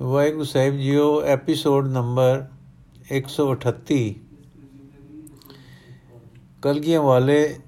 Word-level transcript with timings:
ਵਾਹਿਗੁਰੂ 0.00 0.44
ਸਾਹਿਬ 0.44 0.76
ਜੀਓ, 0.76 1.22
episode 1.22 1.86
number 1.86 2.44
138 3.12 3.98
ਕਲਗੀਆਂ 6.62 7.00
ਵਾਲੇ 7.02 7.58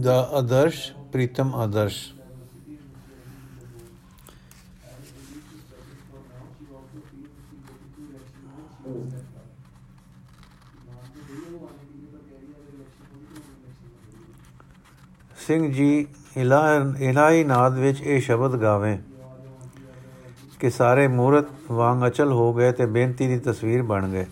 ਦਾ 0.00 0.20
ਆਦਰਸ਼, 0.32 0.80
ਪ੍ਰੀਤਮ 1.12 1.54
ਆਦਰਸ਼। 1.54 1.98
ਸਿੰਘ 15.46 15.72
ਜੀ 15.72 16.06
ਇਲਾਹੀ 16.36 17.44
ਨਾਦ 17.44 17.78
ਵਿੱਚ 17.78 18.00
ਇਹ 18.00 18.20
ਸ਼ਬਦ 18.20 18.60
ਗਾਵੇ। 18.62 18.98
ਕਿ 20.59 20.69
ਸਾਰੇ 20.69 21.07
ਮੂਰਤ 21.07 21.47
ਵਾਂਗ 21.71 22.05
ਅਚਲ 22.07 22.31
ਹੋ 22.31 22.51
ਗਏ 22.53 22.71
ਤੇ 22.71 22.85
ਬੇਨਤੀ 22.87 23.27
ਦੀ 23.27 23.37
ਤਸਵੀਰ 23.41 23.81
ਬਣ 23.83 24.07
ਗਏ 24.07 24.25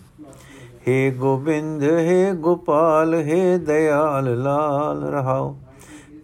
हे 0.86 1.10
ਗੋਬਿੰਦ 1.18 1.82
हे 1.82 2.34
ਗੋਪਾਲ 2.40 3.14
हे 3.22 3.40
ਦਇਆਲ 3.58 4.34
ਲਾਲ 4.38 5.04
ਰਹਾਓ 5.04 5.54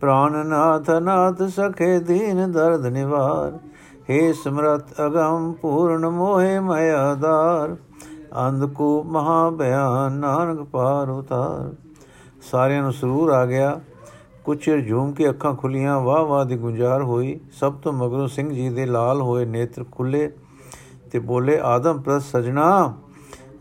ਪ੍ਰਾਨਨਾਥ 0.00 0.90
ਨਾਥ 1.02 1.42
ਸਖੇ 1.50 1.98
ਦੀਨ 2.00 2.50
ਦਰਦ 2.52 2.86
ਨਿਵਾਰ 2.88 3.58
हे 4.10 4.20
ਸਮਰਤ 4.34 5.00
ਅਗੰਮ 5.00 5.52
ਪੂਰਨ 5.52 6.06
ਮੋਹਿ 6.08 6.58
ਮਯਾਦਾਰ 6.60 7.76
ਅੰਧਕੂ 8.38 9.02
ਮਹਾ 9.06 9.48
ਬਿਆਨ 9.50 10.12
ਨਾਨਕ 10.14 10.62
ਪਾਰ 10.62 11.08
ਉਤਾਰ 11.10 11.70
ਸਾਰਿਆਂ 12.42 12.82
ਨੂੰ 12.82 12.92
ਸਰੂਰ 12.92 13.30
ਆ 13.30 13.44
ਗਿਆ 13.46 13.78
ਕੁਛ 14.45 14.65
ਚਿਰ 14.65 14.81
ਝੂਮ 14.81 15.11
ਕੇ 15.11 15.29
ਅੱਖਾਂ 15.29 15.53
ਖੁੱਲੀਆਂ 15.53 15.99
ਵਾਹ 15.99 16.23
ਵਾਹ 16.23 16.45
ਦੀ 16.45 16.55
ਗੁੰਜਾਰ 16.55 17.03
ਹੋਈ। 17.03 17.39
ਸਭ 17.59 17.73
ਤੋਂ 17.73 17.93
ਮਗਰੋਂ 17.93 18.27
ਸਿੰਘ 18.27 18.53
ਜੀ 18.53 18.69
ਦੇ 18.69 18.85
ਲਾਲ 18.85 19.21
ਹੋਏ 19.21 19.45
ਨੇਤਰ 19.45 19.85
ਖੁੱਲੇ 19.91 20.31
ਤੇ 21.11 21.19
ਬੋਲੇ, 21.19 21.59
ਆਦਮ 21.63 22.01
ਪ੍ਰਸ 22.01 22.31
ਸਜਣਾ, 22.31 22.93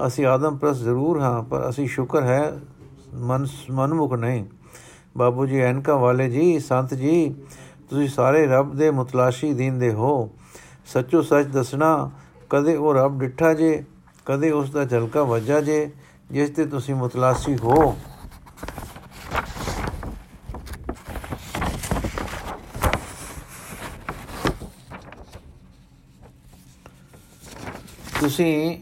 ਅਸੀਂ 0.06 0.26
ਆਦਮ 0.26 0.56
ਪ੍ਰਸ 0.56 0.76
ਜ਼ਰੂਰ 0.76 1.20
ਹਾਂ, 1.20 1.42
ਪਰ 1.42 1.68
ਅਸੀਂ 1.68 1.88
ਸ਼ੁਕਰ 1.88 2.22
ਹੈ, 2.22 2.52
ਮਨ 3.14 3.46
ਮਨਮੁਖ 3.70 4.12
ਨਹੀਂ। 4.12 4.44
ਬਾਬੂ 5.16 5.46
ਜੀ, 5.46 5.60
ਐਨਕਾ 5.60 5.96
ਵਾਲੇ 5.96 6.30
ਜੀ, 6.30 6.58
ਸੰਤ 6.58 6.94
ਜੀ, 6.94 7.34
ਤੁਸੀਂ 7.90 8.08
ਸਾਰੇ 8.08 8.46
ਰੱਬ 8.46 8.74
ਦੇ 8.74 8.90
ਮੁਤਲਾਸ਼ੀ 8.90 9.52
ਦੀਨ 9.52 9.78
ਦੇ 9.78 9.92
ਹੋ। 9.92 10.30
ਸੱਚੋ 10.86 11.22
ਸੱਚ 11.22 11.46
ਦੱਸਣਾ, 11.46 12.10
ਕਦੇ 12.50 12.76
ਉਹ 12.76 12.94
ਰੱਬ 12.94 13.18
ਡਿੱਠਾ 13.18 13.54
ਜੇ, 13.54 13.84
ਕਦੇ 14.26 14.50
ਉਸ 14.50 14.70
ਦਾ 14.70 14.84
ਝਲਕਾ 14.84 15.22
ਵੱਜਾ 15.22 15.60
ਜੇ, 15.60 15.90
ਜਿਸ 16.30 16.50
ਤੇ 16.50 16.66
ਤੁਸੀਂ 16.66 16.94
ਮੁਤਲਾਸ਼ੀ 16.94 17.56
ਹੋ। 17.56 17.96
ਤੁਸੀਂ 28.24 28.78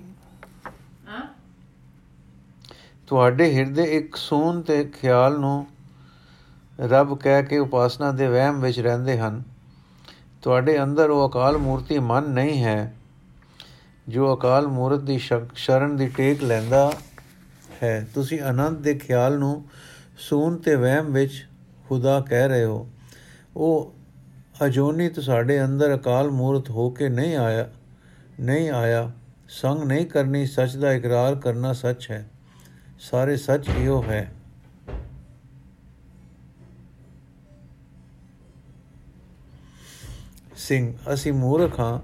ਤੁਹਾਡੇ 3.07 3.53
ਹਿਰਦੇ 3.55 3.85
ਇੱਕ 3.93 4.17
ਸੂਨ 4.17 4.61
ਤੇ 4.63 4.85
ਖਿਆਲ 4.93 5.39
ਨੂੰ 5.39 5.67
ਰੱਬ 6.81 7.15
ਕਹਿ 7.19 7.43
ਕੇ 7.43 7.59
ਉਪਾਸਨਾ 7.59 8.11
ਦੇ 8.13 8.27
ਵਹਿਮ 8.29 8.61
ਵਿੱਚ 8.61 8.79
ਰਹਿੰਦੇ 8.81 9.19
ਹਨ। 9.19 9.43
ਤੁਹਾਡੇ 10.43 10.83
ਅੰਦਰ 10.83 11.11
ਉਹ 11.11 11.29
ਅਕਾਲ 11.29 11.59
ਮੂਰਤੀ 11.59 11.99
ਮਨ 11.99 12.29
ਨਹੀਂ 12.31 12.63
ਹੈ, 12.65 12.93
ਜੋ 14.09 14.35
ਅਕਾਲ 14.35 14.67
ਮੂਰਤ 14.67 15.01
ਦੀ 15.01 15.19
ਸ਼ਰਨ 15.19 15.97
ਦੀ 15.97 16.07
ਟੇਕ 16.09 16.43
ਲੈਂਦਾ 16.43 16.93
ਹੈ। 17.83 18.07
ਤੁਸੀਂ 18.15 18.41
ਅਨੰਤ 18.41 18.79
ਦੇ 18.79 18.95
ਖਿਆਲ 18.95 19.39
ਨੂੰ 19.39 19.65
ਸੂਨ 20.19 20.57
ਤੇ 20.57 20.75
ਵਹਿਮ 20.75 21.13
ਵਿੱਚ 21.13 21.47
ਖੁਦਾ 21.89 22.21
ਕਹਿ 22.21 22.49
ਰਹੇ 22.49 22.65
ਹੋ। 22.65 22.87
ਉਹ 23.57 23.95
ਅਜੋਨੀ 24.67 25.09
ਤੁਹਾਡੇ 25.09 25.65
ਅੰਦਰ 25.65 25.95
ਅਕਾਲ 25.95 26.31
ਮੂਰਤ 26.31 26.71
ਹੋ 26.71 26.89
ਕੇ 26.91 27.09
ਨਹੀਂ 27.09 27.37
ਆਇਆ 27.37 27.69
ਨਹੀਂ 28.41 28.71
ਆਇਆ। 28.71 29.11
ਸੰਗ 29.61 29.83
ਨਹੀਂ 29.83 30.07
ਕਰਨੀ, 30.07 30.47
ਸੱਚ 30.47 30.77
ਦਾ 30.77 30.93
ਇਕਰਾਰ 30.93 31.35
ਕਰਨਾ 31.35 31.73
ਸੱਚ 31.73 32.11
ਹੈ। 32.11 32.29
ਸਾਰੇ 32.99 33.37
ਸੱਚ 33.37 33.69
ਇਹੋ 33.69 34.03
ਹੈ। 34.03 34.33
ਸਿੰਘ, 40.57 40.95
ਅਸੀਂ 41.15 41.33
ਮੂਰਖ 41.33 41.81
ਹਾਂ, 41.81 42.01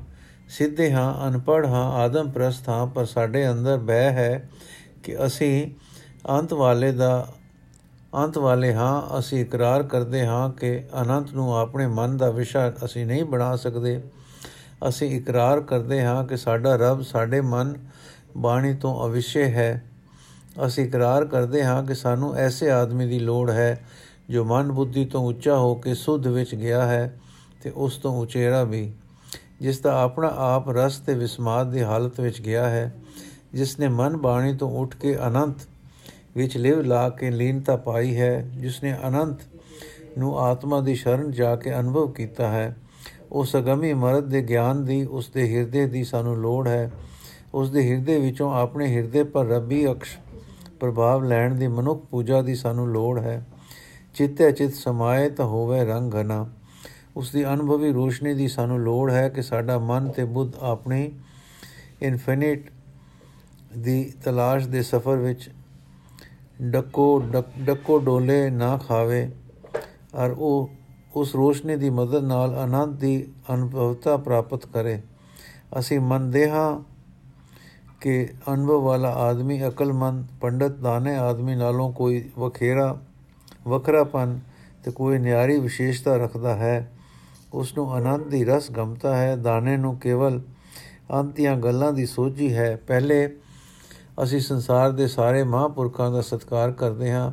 ਸਿੱਧੇ 0.48 0.92
ਹਾਂ 0.92 1.28
ਅਨਪੜ 1.28 1.66
ਹਾਂ 1.66 1.92
ਆਦਮ 1.92 2.30
ਪ੍ਰਸਥ 2.30 2.68
ਹਾਂ, 2.68 2.86
ਪਰ 2.86 3.04
ਸਾਡੇ 3.04 3.50
ਅੰਦਰ 3.50 3.78
ਬਹਿ 3.78 4.12
ਹੈ 4.12 4.48
ਕਿ 5.02 5.26
ਅਸੀਂ 5.26 5.70
ਅੰਤ 6.30 6.52
ਵਾਲੇ 6.52 6.92
ਦਾ, 6.92 7.28
ਅੰਤ 8.14 8.38
ਵਾਲੇ 8.38 8.74
ਹਾਂ, 8.74 9.18
ਅਸੀਂ 9.18 9.40
ਇਕਰਾਰ 9.40 9.82
ਕਰਦੇ 9.82 10.26
ਹਾਂ 10.26 10.50
ਕਿ 10.50 10.84
ਅਨੰਤ 11.02 11.32
ਨੂੰ 11.32 11.56
ਆਪਣੇ 11.56 11.86
ਮਨ 11.86 12.16
ਦਾ 12.16 12.30
ਵਿਸ਼ਾ 12.30 12.72
ਅਸੀਂ 12.84 13.06
ਨਹੀਂ 13.06 13.24
ਬਣਾ 13.24 13.56
ਸਕਦੇ। 13.56 14.02
ਅਸੀਂ 14.88 15.10
ਇਕਰਾਰ 15.10 15.60
ਕਰਦੇ 15.60 16.02
ਹਾਂ 16.04 16.24
ਕਿ 16.24 16.36
ਸਾਡਾ 16.36 16.76
ਰੱਬ 16.76 17.02
ਸਾਡੇ 17.02 17.40
ਮਨ 17.40 17.74
ਬਾਣੀ 18.36 18.74
ਤੋਂ 18.74 19.08
ਅਵਿਸ਼ੇ 19.08 19.44
ਹੈ। 19.44 19.82
ਅਸੀਂ 20.66 20.84
ਇਕਰਾਰ 20.84 21.24
ਕਰਦੇ 21.24 21.64
ਹਾਂ 21.64 21.82
ਕਿ 21.84 21.94
ਸਾਨੂੰ 21.94 22.34
ਐਸੇ 22.36 22.70
ਆਦਮੀ 22.70 23.06
ਦੀ 23.06 23.18
ਲੋੜ 23.18 23.50
ਹੈ 23.50 23.80
ਜੋ 24.30 24.44
ਮਨ 24.44 24.72
ਬੁੱਧੀ 24.72 25.04
ਤੋਂ 25.04 25.24
ਉੱਚਾ 25.24 25.56
ਹੋ 25.56 25.74
ਕੇ 25.74 25.94
ਸੁਧ 25.94 26.26
ਵਿੱਚ 26.26 26.54
ਗਿਆ 26.54 26.86
ਹੈ 26.86 27.20
ਤੇ 27.62 27.70
ਉਸ 27.70 27.96
ਤੋਂ 27.96 28.12
ਉਚੇਰਾ 28.18 28.62
ਵੀ, 28.64 28.92
ਜਿਸ 29.60 29.80
ਦਾ 29.80 30.02
ਆਪਣਾ 30.02 30.32
ਆਪ 30.36 30.70
ਰਸ 30.70 30.98
ਤੇ 30.98 31.14
ਵਿਸਮਾਦ 31.14 31.70
ਦੀ 31.70 31.82
ਹਾਲਤ 31.82 32.20
ਵਿੱਚ 32.20 32.40
ਗਿਆ 32.40 32.68
ਹੈ, 32.68 32.94
ਜਿਸ 33.54 33.78
ਨੇ 33.78 33.88
ਮਨ 33.88 34.16
ਬਾਣੀ 34.16 34.56
ਤੋਂ 34.56 34.70
ਉੱਠ 34.70 34.96
ਕੇ 34.96 35.16
ਅਨੰਤ 35.26 35.56
ਵਿੱਚ 36.36 36.56
ਲਿਵ 36.56 36.80
ਲਾ 36.80 37.08
ਕੇ 37.08 37.30
ਲੀਨਤਾ 37.30 37.76
ਪਾਈ 37.76 38.16
ਹੈ, 38.16 38.40
ਜਿਸ 38.40 38.82
ਨੇ 38.82 38.96
ਅਨੰਤ 39.08 39.40
ਨੂੰ 40.18 40.38
ਆਤਮਾ 40.40 40.80
ਦੀ 40.80 40.94
ਸ਼ਰਨ 40.94 41.30
ਜਾ 41.30 41.56
ਕੇ 41.56 41.78
ਅਨੁਭਵ 41.78 42.12
ਕੀਤਾ 42.12 42.48
ਹੈ। 42.48 42.76
ਉਸ 43.32 43.56
ਅਗਮੀ 43.56 43.92
ਮਰਦ 43.94 44.24
ਦੇ 44.24 44.42
ਗਿਆਨ 44.42 44.84
ਦੀ, 44.84 45.04
ਉਸ 45.04 45.28
ਦੇ 45.28 45.54
ਹਿਰਦੇ 45.54 45.86
ਦੀ 45.86 46.04
ਸਾਨੂੰ 46.04 46.36
ਲੋੜ 46.36 46.68
ਹੈ। 46.68 46.90
ਉਸ 47.54 47.70
ਦੇ 47.70 47.90
ਹਿਰਦੇ 47.90 48.18
ਵਿੱਚੋਂ 48.20 48.54
ਆਪਣੇ 48.54 48.96
ਹਿਰਦੇ 48.96 49.22
ਪਰ 49.24 49.46
ਰੱਬੀ 49.46 49.92
ਅਕਸ਼ 49.92 50.18
ਪ੍ਰਭਾਵ 50.80 51.24
ਲੈਣ 51.24 51.54
ਦੀ 51.54 51.66
ਮਨੁੱਖ 51.66 52.04
ਪੂਜਾ 52.06 52.42
ਦੀ 52.42 52.54
ਸਾਨੂੰ 52.54 52.88
ਲੋੜ 52.88 53.18
ਹੈ। 53.18 53.46
ਚਿੱਤੇ 54.14 54.52
ਚਿਤ 54.52 54.74
ਸਮਾਏ 54.74 55.30
ਤਾਂ 55.30 55.46
ਹੋਵੇ 55.46 55.84
ਰੰਗ 55.84 56.14
ਘਨਾ 56.14 56.50
ਉਸ 57.16 57.30
ਦੀ 57.32 57.44
ਅਨੁਭਵੀ 57.44 57.92
ਰੋਸ਼ਨੀ 57.92 58.34
ਦੀ 58.34 58.48
ਸਾਨੂੰ 58.48 58.80
ਲੋੜ 58.80 59.10
ਹੈ 59.10 59.28
ਕਿ 59.28 59.42
ਸਾਡਾ 59.42 59.78
ਮਨ 59.78 60.08
ਤੇ 60.08 60.24
ਬੁੱਧ 60.24 60.52
ਆਪਣੀ 60.60 61.12
ਇਨਫਿਨਿਟ 62.02 62.70
ਦੀ 63.78 64.12
ਤਲਾਸ਼ 64.24 64.68
ਦੇ 64.68 64.82
ਸਫ਼ਰ 64.82 65.16
ਵਿੱਚ 65.16 65.50
ਡੱਕੋ 66.62 67.22
ਡੱਕੋ 67.58 67.98
ਡੋਲੇ 67.98 68.50
ਨਾ 68.50 68.76
ਖਾਵੇ। 68.88 69.30
ਔਰ 70.14 70.30
ਉਹ 70.30 70.70
ਉਸ 71.14 71.34
ਰੋਸ਼ਨੀ 71.34 71.76
ਦੀ 71.76 71.90
ਮਦਦ 71.90 72.24
ਨਾਲ 72.24 72.54
ਆਨੰਦ 72.54 72.96
ਦੀ 72.96 73.26
ਅਨੁਭਵਤਾ 73.54 74.16
ਪ੍ਰਾਪਤ 74.16 74.66
ਕਰੇ। 74.66 75.00
ਅਸੀਂ 75.78 76.00
ਮੰਨਦੇ 76.00 76.50
ਹਾਂ 76.50 76.80
ਕਿ 78.00 78.28
ਅਨੁਭਵ 78.54 78.82
ਵਾਲਾ 78.82 79.08
ਆਦਮੀ 79.08 79.68
ਅਕਲਮੰਦ, 79.68 80.26
ਪੰਡਤ 80.40 80.70
ਦਾਨੇ 80.70 81.16
ਆਦਮੀ 81.16 81.54
ਨਾਲੋਂ 81.54 81.92
ਕੋਈ 81.92 82.30
ਵਖੇਰਾ, 82.38 83.00
ਵਖਰਾਪਨ 83.68 84.40
ਤੇ 84.84 84.90
ਕੋਈ 84.90 85.18
ਨਿਆਰੀ 85.18 85.60
ਵਿਸ਼ੇਸ਼ਤਾ 85.60 86.16
ਰੱਖਦਾ 86.16 86.54
ਹੈ। 86.54 86.92
ਉਸ 87.52 87.76
ਨੂੰ 87.76 87.92
ਆਨੰਦ 87.92 88.26
ਦੀ 88.26 88.44
ਰਸ 88.44 88.70
ਗਮਤਾ 88.70 89.16
ਹੈ। 89.16 89.36
ਦਾਨੇ 89.36 89.76
ਨੂੰ 89.76 89.96
ਕੇਵਲ 89.96 90.40
ਅੰਤੀਆਂ 91.20 91.56
ਗੱਲਾਂ 91.56 91.92
ਦੀ 91.92 92.06
ਸੋਝੀ 92.06 92.54
ਹੈ। 92.54 92.76
ਪਹਿਲੇ 92.76 93.36
ਅਸੀਂ 94.22 94.40
ਸੰਸਾਰ 94.40 94.90
ਦੇ 94.90 95.06
ਸਾਰੇ 95.06 95.42
ਮਹਾਂਪੁਰਖਾਂ 95.42 96.10
ਦਾ 96.10 96.20
ਸਤਿਕਾਰ 96.20 96.72
ਕਰਦੇ 96.72 97.12
ਹਾਂ। 97.12 97.32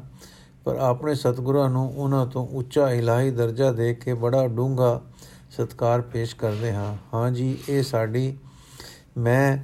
ਪਰ 0.65 0.75
ਆਪਣੇ 0.75 1.15
ਸਤਿਗੁਰਾਂ 1.15 1.69
ਨੂੰ 1.69 1.93
ਉਹਨਾਂ 1.97 2.25
ਤੋਂ 2.25 2.47
ਉੱਚਾ 2.47 2.91
ਇਲਾਹੀ 2.91 3.31
ਦਰਜਾ 3.31 3.71
ਦੇ 3.71 3.93
ਕੇ 3.93 4.13
ਬੜਾ 4.13 4.47
ਡੂੰਘਾ 4.47 5.01
ਸਤਕਾਰ 5.51 6.01
ਪੇਸ਼ 6.01 6.35
ਕਰਦੇ 6.35 6.73
ਹਾਂ। 6.73 6.97
ਹਾਂ 7.13 7.31
ਜੀ, 7.31 7.57
ਇਹ 7.69 7.83
ਸਾਡੀ 7.83 8.37
ਮੈਂ 9.17 9.57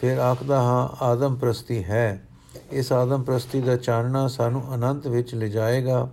ਫਿਰ 0.00 0.18
ਆਖਦਾ 0.18 0.62
ਹਾਂ, 0.62 1.04
ਆਦਮ 1.04 1.36
ਪ੍ਰਸਤੀ 1.36 1.84
ਹੈ। 1.84 2.28
ਇਸ 2.70 2.92
ਆਦਮ 2.92 3.22
ਪ੍ਰਸਤੀ 3.22 3.60
ਦਾ 3.60 3.76
ਚਾਨਣਾ 3.76 4.28
ਸਾਨੂੰ 4.28 4.74
ਅਨੰਤ 4.74 5.06
ਵਿੱਚ 5.06 5.34
ਲਿਜਾਏਗਾ। 5.34 6.10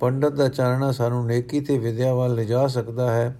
ਪੰਡਤ 0.00 0.32
ਦਾ 0.32 0.48
ਚਾਨਣਾ 0.48 0.92
ਸਾਨੂੰ 0.92 1.26
ਨੇਕੀ 1.26 1.60
ਤੇ 1.60 1.78
ਵਿਦਿਆ 1.78 2.14
ਵੱਲ 2.14 2.34
ਲਿਜਾ 2.34 2.66
ਸਕਦਾ 2.66 3.12
ਹੈ, 3.12 3.36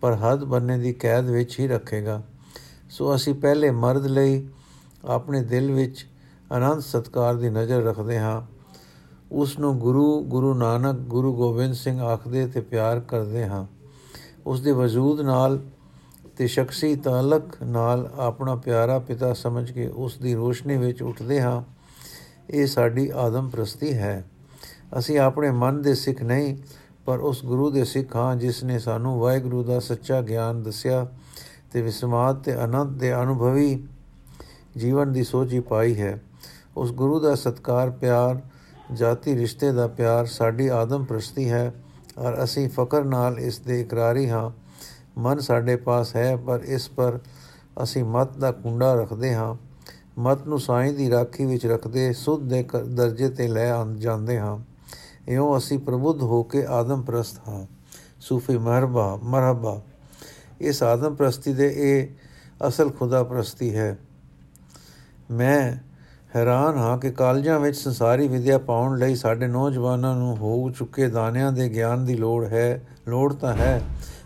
ਪਰ 0.00 0.14
ਹੱਦ 0.14 0.44
ਬੰਨੇ 0.44 0.78
ਦੀ 0.78 0.92
ਕੈਦ 0.92 1.24
ਵਿੱਚ 1.24 1.60
ਹੀ 1.60 1.68
ਰੱਖੇਗਾ। 1.68 2.22
ਸੋ 2.90 3.14
ਅਸੀਂ 3.14 3.34
ਪਹਿਲੇ 3.34 3.70
ਮਰਦ 3.70 4.06
ਲਈ 4.06 4.48
ਆਪਣੇ 5.04 5.42
ਦਿਲ 5.42 5.72
ਵਿੱਚ 5.72 6.06
ਅਨੰਤ 6.56 6.82
ਸਤਕਾਰ 6.82 7.34
ਦੀ 7.34 7.50
ਨਜ਼ਰ 7.50 7.82
ਰੱਖਦੇ 7.82 8.18
ਹਾਂ। 8.18 8.59
ਉਸ 9.32 9.58
ਨੂੰ 9.58 9.78
ਗੁਰੂ 9.78 10.24
ਗੁਰੂ 10.24 10.54
ਨਾਨਕ, 10.54 10.96
ਗੁਰੂ 10.98 11.36
ਗੋਬਿੰਦ 11.36 11.74
ਸਿੰਘ 11.74 12.00
ਆਖਦੇ 12.00 12.46
ਤੇ 12.46 12.60
ਪਿਆਰ 12.60 13.00
ਕਰਦੇ 13.00 13.46
ਹਾਂ। 13.46 13.66
ਉਸ 14.46 14.60
ਦੇ 14.60 14.72
ਵਜੂਦ 14.72 15.20
ਨਾਲ 15.20 15.60
ਤੇ 16.36 16.46
ਸ਼ਖਸੀ 16.46 16.96
ਤਾਲਕ 16.96 17.62
ਨਾਲ 17.62 18.10
ਆਪਣਾ 18.18 18.54
ਪਿਆਰਾ 18.54 18.98
ਪਿਤਾ 18.98 19.32
ਸਮਝ 19.32 19.72
ਕੇ 19.72 19.86
ਉਸ 19.86 20.18
ਦੀ 20.18 20.34
ਰੋਸ਼ਨੀ 20.34 20.76
ਵਿੱਚ 20.76 21.02
ਉੱਠਦੇ 21.02 21.42
ਹਾਂ। 21.42 21.62
ਇਹ 22.50 22.66
ਸਾਡੀ 22.66 23.10
ਆਦਮ 23.14 23.48
ਪ੍ਰਸਤੀ 23.48 23.92
ਹੈ। 23.92 24.24
ਅਸੀਂ 24.98 25.18
ਆਪਣੇ 25.18 25.50
ਮਨ 25.50 25.82
ਦੇ 25.82 25.94
ਸਿੱਖ 25.94 26.22
ਨਹੀਂ, 26.22 26.56
ਪਰ 27.04 27.18
ਉਸ 27.18 27.44
ਗੁਰੂ 27.44 27.70
ਦੇ 27.70 27.84
ਸਿੱਖ 27.84 28.16
ਹਾਂ 28.16 28.36
ਜਿਸ 28.36 28.64
ਨੇ 28.64 28.78
ਸਾਨੂੰ 28.78 29.20
ਵਾਹਿਗੁਰੂ 29.20 29.62
ਦਾ 29.62 29.80
ਸੱਚਾ 29.80 30.20
ਗਿਆਨ 30.20 30.62
ਦੱਸਿਆ 30.62 31.06
ਤੇ 31.72 31.82
ਵਿਸਮਾਦ 31.82 32.42
ਤੇ 32.42 32.64
ਅਨੰਤ 32.64 32.90
ਦੇ 32.90 33.14
ਅਨੁਭਵੀ 33.14 33.84
ਜੀਵਨ 34.76 35.12
ਦੀ 35.12 35.24
ਸੋਝੀ 35.24 35.60
ਪਾਈ 35.60 36.00
ਹੈ। 36.00 36.22
ਉਸ 36.76 36.92
ਗੁਰੂ 36.92 37.20
ਦਾ 37.20 37.34
ਸਤਕਾਰ, 37.34 37.90
ਪਿਆਰ 37.90 38.40
ਜਾਤੀ 38.92 39.36
ਰਿਸ਼ਤੇ 39.36 39.72
ਦਾ 39.72 39.86
ਪਿਆਰ 39.86 40.26
ਸਾਡੀ 40.26 40.68
ਆਦਮ 40.68 41.04
ਪ੍ਰਸਤੀ 41.04 41.50
ਹੈ 41.50 41.74
ਔਰ 42.18 42.44
ਅਸੀਂ 42.44 42.68
ਫਕਰ 42.68 43.04
ਨਾਲ 43.04 43.38
ਇਸ 43.38 43.58
ਦੇ 43.58 43.80
ਇਕਰਾਰੀ 43.80 44.30
ਹਾਂ। 44.30 44.50
ਮਨ 45.18 45.38
ਸਾਡੇ 45.38 45.76
ਪਾਸ 45.76 46.16
ਹੈ, 46.16 46.36
ਪਰ 46.36 46.60
ਇਸ 46.64 46.88
ਪਰ 46.88 47.18
ਅਸੀਂ 47.82 48.04
ਮਤ 48.04 48.36
ਦਾ 48.36 48.52
ਕੁੰਡਾ 48.52 48.94
ਰੱਖਦੇ 48.94 49.34
ਹਾਂ। 49.34 49.54
ਮਤ 50.18 50.46
ਨੂੰ 50.46 50.60
ਸਾਈਂ 50.60 50.92
ਦੀ 50.92 51.10
ਰਾਖੀ 51.10 51.44
ਵਿੱਚ 51.44 51.66
ਰੱਖਦੇ, 51.66 52.12
ਸੁਧ 52.12 52.42
ਦੇ 52.48 52.68
ਦਰਜੇ 52.86 53.28
ਤੇ 53.28 53.48
ਲੈ 53.48 53.66
ਜਾਂਦੇ 53.96 54.38
ਹਾਂ। 54.38 54.58
ਇਉਂ 55.28 55.58
ਅਸੀਂ 55.58 55.78
ਪ੍ਰਬੁੱਧ 55.78 56.22
ਹੋ 56.22 56.42
ਕੇ 56.42 56.66
ਆਦਮ 56.66 57.02
ਪ੍ਰਸਤ 57.02 57.48
ਹਾਂ। 57.48 57.66
ਸੂਫੀ 58.20 58.58
ਮਰਹਬਾ 58.58 59.18
ਮਰਹਬਾ। 59.22 59.80
ਇਸ 60.60 60.82
ਆਦਮ 60.82 61.14
ਪ੍ਰਸਤੀ 61.14 61.52
ਦੇ 61.52 61.72
ਇਹ 61.76 62.08
ਅਸਲ 62.68 62.90
ਖੁਦਾ 62.90 63.24
ਪ੍ਰਸਤੀ 63.24 63.76
ਹੈ। 63.76 63.98
ਮੈਂ 65.30 65.89
ਹੈਰਾਨ 66.36 66.76
ਹਾਂ 66.78 66.98
ਕਿ 66.98 67.10
ਕਾਲਜਾਂ 67.10 67.60
ਵਿੱਚ 67.60 67.76
ਸੰਸਾਰੀ 67.76 68.28
ਵਿਦਿਆ 68.28 68.58
ਪਾਉਣ 68.58 68.98
ਲਈ 68.98 69.14
ਸਾਡੇ 69.14 69.46
ਨੌਜਵਾਨਾਂ 69.46 70.14
ਨੂੰ 70.16 70.36
ਹੋ 70.36 70.70
ਚੁੱਕੇ 70.70 71.08
ਦਾਨਿਆਂ 71.08 71.52
ਦੇ 71.52 71.68
ਗਿਆਨ 71.68 72.04
ਦੀ 72.04 72.14
ਲੋੜ 72.14 72.44
ਹੈ, 72.44 72.82
ਲੋੜ 73.08 73.32
ਤਾਂ 73.34 73.54
ਹੈ, 73.54 73.80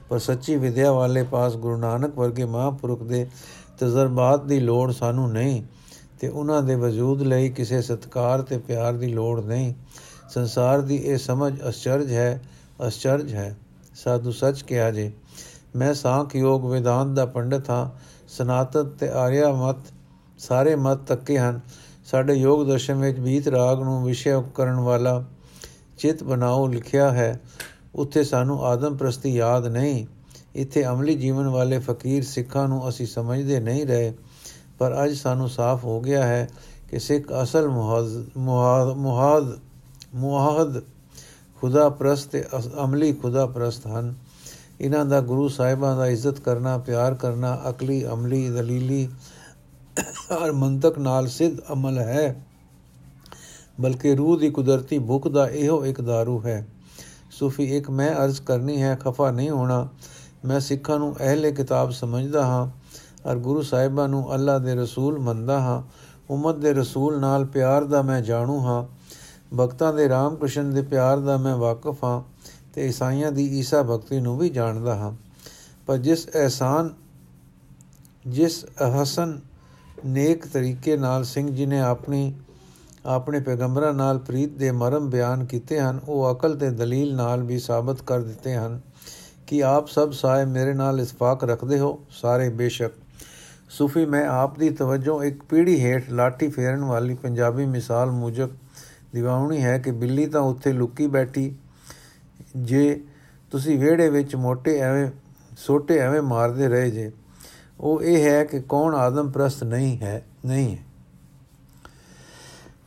ਪਰ 0.08 0.18
ਸੱਚੀ 0.18 0.56
ਵਿਦਿਆ 0.56 0.92
ਵਾਲੇ 0.92 1.22
ਪਾਸ 1.22 1.56
ਗੁਰੂ 1.56 1.76
ਨਾਨਕ 1.76 2.18
ਵਰਗੇ 2.18 2.44
ਮਹਾਂਪੁਰਖ 2.44 3.02
ਦੇ 3.02 3.26
ਤਜਰਬਾਤ 3.78 4.44
ਦੀ 4.44 4.60
ਲੋੜ 4.60 4.92
ਸਾਨੂੰ 4.92 5.32
ਨਹੀਂ 5.32 5.62
ਤੇ 6.20 6.28
ਉਹਨਾਂ 6.28 6.62
ਦੇ 6.62 6.74
ਵਜੂਦ 6.74 7.22
ਲਈ 7.22 7.48
ਕਿਸੇ 7.48 7.82
ਸਤਕਾਰ 7.82 8.42
ਤੇ 8.42 8.58
ਪਿਆਰ 8.58 8.92
ਦੀ 8.92 9.06
ਲੋੜ 9.06 9.40
ਨਹੀਂ। 9.40 9.74
ਸੰਸਾਰ 10.28 10.80
ਦੀ 10.80 10.96
ਇਹ 10.96 11.18
ਸਮਝ 11.18 11.54
ਅਚਰਜ 11.68 12.12
ਹੈ 12.12 12.42
ਅਚਰਜ 12.86 13.34
ਹੈ। 13.34 13.56
ਸਾਧੂ 13.94 14.32
ਸੱਚ 14.32 14.62
ਕਿਹਾ 14.62 14.90
ਜੇ, 14.90 15.12
ਮੈਂ 15.76 15.94
ਸਾਖ 15.94 16.36
ਯੋਗ 16.36 16.70
ਵਿਦਾਂਤ 16.72 17.08
ਦਾ 17.08 17.26
ਪੰਡਤ 17.26 17.70
ਹਾਂ, 17.70 17.88
ਸਨਾਤਨ 18.28 18.88
ਤੇ 18.90 19.08
ਆਰਿਆ 19.08 19.52
ਮਤ 19.52 19.92
ਸਾਰੇ 20.38 20.76
ਮਤ 20.76 20.98
ਤੱਕੇ 21.06 21.38
ਹਨ। 21.38 21.60
ਸਾਡੇ 22.14 22.34
ਯੋਗ 22.34 22.66
ਦਰਸ਼ਨ 22.66 22.94
ਵਿੱਚ 22.94 23.18
ਬੀਤ 23.20 23.46
ਰਾਗ 23.48 23.80
ਨੂੰ 23.82 24.04
ਵਿਸ਼ੇ 24.04 24.32
ਕਰਨ 24.54 24.76
ਵਾਲਾ 24.80 25.24
ਚਿਤ 25.98 26.22
ਬਣਾਓ 26.24 26.66
ਲਿਖਿਆ 26.66 27.10
ਹੈ, 27.10 27.40
ਉੱਥੇ 27.94 28.22
ਸਾਨੂੰ 28.24 28.58
ਆਦਮ 28.64 28.96
ਪ੍ਰਸਤੀ 28.96 29.34
ਯਾਦ 29.34 29.66
ਨਹੀਂ। 29.66 30.06
ਇੱਥੇ 30.54 30.84
ਅਮਲੀ 30.86 31.14
ਜੀਵਨ 31.14 31.48
ਵਾਲੇ 31.48 31.78
ਫਕੀਰ 31.78 32.24
ਸਿੱਖਾਂ 32.24 32.66
ਨੂੰ 32.68 32.88
ਅਸੀਂ 32.88 33.06
ਸਮਝਦੇ 33.06 33.58
ਨਹੀਂ 33.60 33.86
ਰਹੇ, 33.86 34.12
ਪਰ 34.78 35.04
ਅੱਜ 35.04 35.16
ਸਾਨੂੰ 35.16 35.48
ਸਾਫ਼ 35.48 35.84
ਹੋ 35.84 36.00
ਗਿਆ 36.00 36.22
ਹੈ 36.26 36.48
ਕਿ 36.90 36.98
ਸਿੱਖ 36.98 37.32
ਅਸਲ 37.42 37.68
ਮੁਹਾਦ 37.68 38.06
ਮੁਹਾਦ 38.96 39.58
ਮੁਹਾਦ 40.14 40.80
ਖੁਦਾ 41.60 41.88
ਪ੍ਰਸਤ 41.90 42.30
ਤੇ 42.30 42.44
ਅਮਲੀ 42.84 43.12
ਖੁਦਾ 43.12 43.46
ਪ੍ਰਸਤ 43.46 43.86
ਹਨ। 43.86 44.14
ਇਹਨਾਂ 44.80 45.04
ਦਾ 45.04 45.20
ਗੁਰੂ 45.20 45.48
ਸਾਹਿਬਾਂ 45.48 45.96
ਦਾ 45.96 46.06
ਇੱਜ਼ਤ 46.06 46.40
ਕਰਨਾ, 46.40 46.78
ਪਿਆਰ 46.78 47.14
ਕਰਨਾ, 47.14 47.60
ਅਕਲੀ, 47.70 48.04
ਅਮਲੀ, 48.06 48.48
ਦਲੀਲੀ 48.50 49.08
ਹਰ 50.00 50.52
ਮੰਤਕ 50.52 50.98
ਨਾਲ 50.98 51.26
ਸਿੱਧ 51.28 51.58
ਅਮਲ 51.72 51.98
ਹੈ, 51.98 52.44
ਬਲਕਿ 53.80 54.14
ਰੂਹ 54.14 54.38
ਦੀ 54.38 54.50
ਕੁਦਰਤੀ 54.50 54.98
ਭੁੱਖ 54.98 55.28
ਦਾ 55.28 55.48
ਇਹੋ 55.48 55.86
ਇੱਕ 55.86 56.00
दारू 56.00 56.44
ਹੈ। 56.46 56.66
ਸੂਫੀ, 57.30 57.76
ਇੱਕ 57.76 57.90
ਮੈਂ 57.90 58.14
ਅਰਜ਼ 58.14 58.40
ਕਰਨੀ 58.40 58.82
ਹੈ, 58.82 58.96
ਖਫਾ 58.96 59.30
ਨਹੀਂ 59.30 59.50
ਹੋਣਾ। 59.50 59.88
ਮੈਂ 60.44 60.60
ਸਿੱਖਾਂ 60.60 60.98
ਨੂੰ 60.98 61.16
ਅਹਲੇ 61.16 61.52
ਕਿਤਾਬ 61.52 61.90
ਸਮਝਦਾ 61.90 62.46
ਹਾਂ 62.46 62.66
ਔਰ 63.28 63.36
ਗੁਰੂ 63.36 63.62
ਸਾਹਿਬਾਂ 63.62 64.08
ਨੂੰ 64.08 64.34
ਅੱਲਾ 64.34 64.58
ਦੇ 64.58 64.74
ਰਸੂਲ 64.74 65.18
ਮੰਨਦਾ 65.18 65.60
ਹਾਂ। 65.60 65.82
ਉਮਤ 66.30 66.54
ਦੇ 66.54 66.72
ਰਸੂਲ 66.72 67.20
ਨਾਲ 67.20 67.44
ਪਿਆਰ 67.44 67.84
ਦਾ 67.84 68.02
ਮੈਂ 68.02 68.20
ਜਾਣੂ 68.22 68.58
ਹਾਂ। 68.60 68.84
ਭਗਤਾਂ 69.56 69.92
ਦੇ 69.94 70.08
ਰਾਮ 70.08 70.36
ਕ੍ਰਿਸ਼ਨ 70.36 70.74
ਦੇ 70.74 70.82
ਪਿਆਰ 70.82 71.20
ਦਾ 71.20 71.36
ਮੈਂ 71.36 71.56
ਵਾਕਿਫ 71.56 72.04
ਹਾਂ 72.04 72.22
ਤੇ 72.74 72.86
ਈਸਾਈਆਂ 72.86 73.32
ਦੀ 73.32 73.58
ਈਸਾ 73.58 73.82
ਭਗਤੀ 73.82 74.20
ਨੂੰ 74.20 74.38
ਵੀ 74.38 74.48
ਜਾਣਦਾ 74.50 74.94
ਹਾਂ। 74.94 75.12
ਪਰ 75.86 75.96
ਜਿਸ 75.96 76.28
ਅਹਿਸਾਨ, 76.34 76.90
ਜਿਸ 78.26 78.64
ਹਸਨ 79.02 79.40
ਨੇਕ 80.04 80.46
ਤਰੀਕੇ 80.46 80.96
ਨਾਲ 80.96 81.24
ਸਿੰਘ 81.24 81.48
ਜੀ 81.50 81.66
ਨੇ 81.66 81.80
ਆਪਣੀ, 81.80 82.32
ਆਪਣੇ 83.06 83.40
ਪੈਗੰਬਰਾਂ 83.40 83.92
ਨਾਲ 83.94 84.18
ਪ੍ਰੀਤ 84.18 84.50
ਦੇ 84.50 84.70
ਮਰਮ 84.70 85.08
ਬਿਆਨ 85.10 85.44
ਕੀਤੇ 85.44 85.80
ਹਨ। 85.80 86.00
ਉਹ 86.08 86.32
ਅਕਲ 86.32 86.56
ਤੇ 86.56 86.70
ਦਲੀਲ 86.70 87.14
ਨਾਲ 87.16 87.42
ਵੀ 87.42 87.58
ਸਾਬਤ 87.58 88.02
ਕਰ 88.02 88.20
ਦਿੱਤੇ 88.20 88.54
ਹਨ 88.54 88.80
ਕਿ 89.46 89.62
ਆਪ 89.64 89.88
ਸਭ 89.88 90.12
ਸਾਏ 90.12 90.44
ਮੇਰੇ 90.44 90.74
ਨਾਲ 90.74 91.00
ਇਸਫਾਕ 91.00 91.44
ਰੱਖਦੇ 91.44 91.78
ਹੋ, 91.78 91.98
ਸਾਰੇ 92.10 92.48
ਬੇਸ਼ੱਕ। 92.48 92.92
ਸੂਫੀ, 93.70 94.04
ਮੈਂ 94.06 94.26
ਆਪ 94.28 94.58
ਦੀ 94.58 94.70
ਤਵੱਜੋ 94.70 95.22
ਇੱਕ 95.24 95.42
ਪੀੜੀ 95.42 95.80
ਹੇਠ 95.84 96.10
ਲਾਠੀ 96.10 96.48
ਫੇਰਨ 96.48 96.84
ਵਾਲੀ 96.84 97.14
ਪੰਜਾਬੀ 97.14 97.66
ਮਿਸਾਲ 97.66 98.10
ਮੁਜਬ 98.10 98.50
ਦਿਵਾਉਣੀ 99.14 99.62
ਹੈ 99.62 99.78
ਕਿ 99.78 99.90
ਬਿੱਲੀ 99.90 100.26
ਤਾਂ 100.26 100.40
ਉੱਥੇ 100.40 100.72
ਲੁੱਕੀ 100.72 101.06
ਬੈਠੀ, 101.06 101.54
ਜੇ 102.56 103.00
ਤੁਸੀਂ 103.50 103.78
ਵਿਹੜੇ 103.78 104.08
ਵਿੱਚ 104.10 104.36
ਮੋਟੇ 104.36 104.78
ਐਵੇਂ 104.78 105.10
ਛੋਟੇ 105.66 105.98
ਐਵੇਂ 105.98 106.22
ਮਾਰਦੇ 106.22 106.68
ਰਹੇ 106.68 106.90
ਜੇ। 106.90 107.10
ਉਹ 107.80 108.02
ਇਹ 108.02 108.24
ਹੈ 108.24 108.44
ਕਿ 108.44 108.60
ਕੌਣ 108.60 108.94
ਆਦਮ 108.94 109.30
ਪ੍ਰਸਤ 109.30 109.64
ਨਹੀਂ 109.64 109.98
ਹੈ 109.98 110.26
ਨਹੀਂ 110.44 110.76
ਹੈ। 110.76 110.82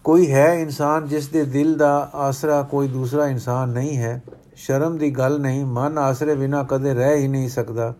ਕੋਈ 0.04 0.32
ਹੈ 0.32 0.54
ਇਨਸਾਨ 0.54 1.08
ਜਿਸ 1.08 1.28
ਦੇ 1.28 1.44
ਦਿਲ 1.44 1.78
ਦਾ 1.78 2.12
ਆਸਰਾ 2.14 2.62
ਕੋਈ 2.62 2.88
ਦੂਸਰਾ 2.88 3.28
ਇਨਸਾਨ 3.28 3.70
ਨਹੀਂ 3.70 3.98
ਹੈ। 3.98 4.24
ਸ਼ਰਮ 4.56 4.98
ਦੀ 4.98 5.12
ਗੱਲ 5.12 5.40
ਨਹੀਂ, 5.40 5.66
ਮਨ 5.66 5.98
ਆਸਰੇ 5.98 6.36
ਬਿਨਾ 6.36 6.64
ਕਦੇ 6.64 6.94
ਰਹਿ 6.94 7.18
ਹੀ 7.18 7.28
ਨਹੀਂ 7.28 7.50
ਸਕਦਾ। 7.50 7.94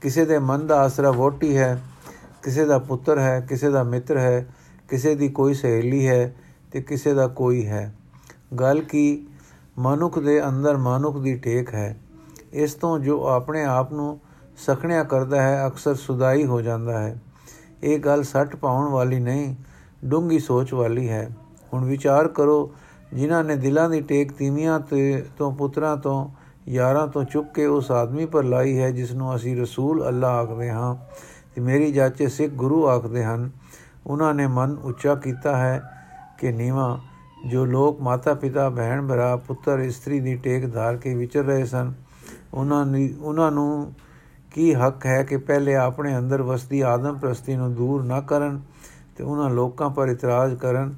ਕਿਸੇ 0.00 0.24
ਦੇ 0.24 0.38
ਮਨ 0.38 0.66
ਦਾ 0.66 0.80
ਆਸਰਾ 0.80 1.10
ਵੋਟੀ 1.10 1.56
ਹੈ, 1.56 1.82
ਕਿਸੇ 2.42 2.64
ਦਾ 2.64 2.78
ਪੁੱਤਰ 2.78 3.18
ਹੈ, 3.18 3.40
ਕਿਸੇ 3.40 3.70
ਦਾ 3.70 3.82
ਮਿੱਤਰ 3.82 4.18
ਹੈ, 4.18 4.46
ਕਿਸੇ 4.88 5.14
ਦੀ 5.14 5.28
ਕੋਈ 5.28 5.54
ਸਹੇਲੀ 5.54 6.08
ਹੈ 6.08 6.34
ਤੇ 6.72 6.82
ਕਿਸੇ 6.82 7.14
ਦਾ 7.14 7.26
ਕੋਈ 7.26 7.66
ਹੈ। 7.66 7.94
ਗੱਲ 8.60 8.80
ਕੀ 8.80 9.26
ਮਨੁੱਖ 9.78 10.18
ਦੇ 10.18 10.48
ਅੰਦਰ 10.48 10.76
ਮਨੁੱਖ 10.76 11.18
ਦੀ 11.18 11.36
ਟੇਕ 11.36 11.74
ਹੈ। 11.74 11.96
ਇਸ 12.52 12.74
ਤੋਂ 12.74 12.98
ਜੋ 12.98 13.26
ਆਪਣੇ 13.26 13.64
ਆਪ 13.64 13.92
ਨੂੰ 13.92 14.20
ਸਖਣਿਆ 14.56 15.02
ਕਰਦਾ 15.02 15.42
ਹੈ, 15.42 15.66
ਅਕਸਰ 15.66 15.94
ਸੁਦਾਈ 15.94 16.44
ਹੋ 16.44 16.60
ਜਾਂਦਾ 16.60 16.98
ਹੈ। 16.98 17.16
ਇਹ 17.82 17.98
ਗੱਲ 17.98 18.22
ਸੱਟ 18.22 18.56
ਪਾਉਣ 18.56 18.88
ਵਾਲੀ 18.88 19.20
ਨਹੀਂ 19.20 19.54
ਡੂੰਗੀ 20.04 20.38
ਸੋਚ 20.38 20.72
ਵਾਲੀ 20.74 21.08
ਹੈ। 21.08 21.28
ਹੁਣ 21.74 21.84
ਵਿਚਾਰ 21.84 22.28
ਕਰੋ, 22.28 22.72
ਜਿਨ੍ਹਾਂ 23.14 23.44
ਨੇ 23.44 23.56
ਦਿਲਾਂ 23.56 23.90
ਦੀ 23.90 24.00
ਟੇਕ 24.00 24.32
ਤੀਵੀਆਂ 24.32 24.80
ਤੇ 24.80 25.24
ਤੋਂ 25.38 25.52
ਪੁੱਤਰਾਂ 25.52 25.96
ਤੋਂ 25.96 26.28
ਯਾਰਾਂ 26.68 27.06
ਤੋਂ 27.06 27.24
ਚੁੱਕ 27.24 27.52
ਕੇ 27.54 27.66
ਉਸ 27.66 27.90
ਆਦਮੀ 27.90 28.26
ਪਰ 28.26 28.44
ਲਾਈ 28.44 28.78
ਹੈ, 28.78 28.90
ਜਿਸ 28.90 29.12
ਨੂੰ 29.12 29.34
ਅਸੀਂ 29.36 29.56
ਰਸੂਲ 29.56 30.08
ਅੱਲਾ 30.08 30.28
ਆਖਦੇ 30.28 30.70
ਹਾਂ। 30.70 30.96
ਤੇ 31.54 31.60
ਮੇਰੀ 31.60 31.92
ਜਾਚੇ 31.92 32.28
ਸਿੱਖ 32.28 32.52
ਗੁਰੂ 32.52 32.86
ਆਖਦੇ 32.86 33.24
ਹਨ, 33.24 33.50
ਉਹਨਾਂ 34.06 34.34
ਨੇ 34.34 34.46
ਮਨ 34.46 34.76
ਉੱਚਾ 34.84 35.14
ਕੀਤਾ 35.14 35.56
ਹੈ 35.56 35.82
ਕਿ 36.38 36.52
ਨੀਵਾ, 36.52 36.98
ਜੋ 37.46 37.64
ਲੋਕ 37.64 38.00
ਮਾਤਾ 38.00 38.34
ਪਿਤਾ, 38.34 38.70
ਭੈਣ 38.70 39.06
ਭਰਾ, 39.06 39.36
ਪੁੱਤਰ, 39.36 39.78
ਇਸਤਰੀ 39.78 40.20
ਦੀ 40.20 40.36
ਟੇਕ 40.36 40.72
ਧਾਰ 40.74 40.96
ਕੇ 40.96 41.14
ਵਿਚਰ 41.14 41.44
ਰਹੇ 41.44 41.64
ਸਨ, 41.64 41.92
ਉਹਨਾਂ 42.54 42.86
ਨੇ 42.86 43.14
ਉਹਨਾਂ 43.20 43.50
ਨੂੰ 43.52 43.92
ਕੀ 44.56 44.74
ਹੱਕ 44.74 45.06
ਹੈ 45.06 45.22
ਕਿ 45.22 45.36
ਪਹਿਲੇ 45.36 45.74
ਆਪਣੇ 45.74 46.18
ਅੰਦਰ 46.18 46.42
ਵਸਦੀ 46.42 46.80
ਆਦਮ 46.80 47.18
ਪ੍ਰਸਤੀ 47.18 47.56
ਨੂੰ 47.56 47.74
ਦੂਰ 47.74 48.02
ਨਾ 48.02 48.20
ਕਰਨ 48.20 48.60
ਤੇ 49.16 49.24
ਉਹਨਾਂ 49.24 49.50
ਲੋਕਾਂ 49.50 49.90
ਪਰ 49.90 50.08
ਇਤਰਾਜ਼ 50.08 50.54
ਕਰਨ, 50.54 50.94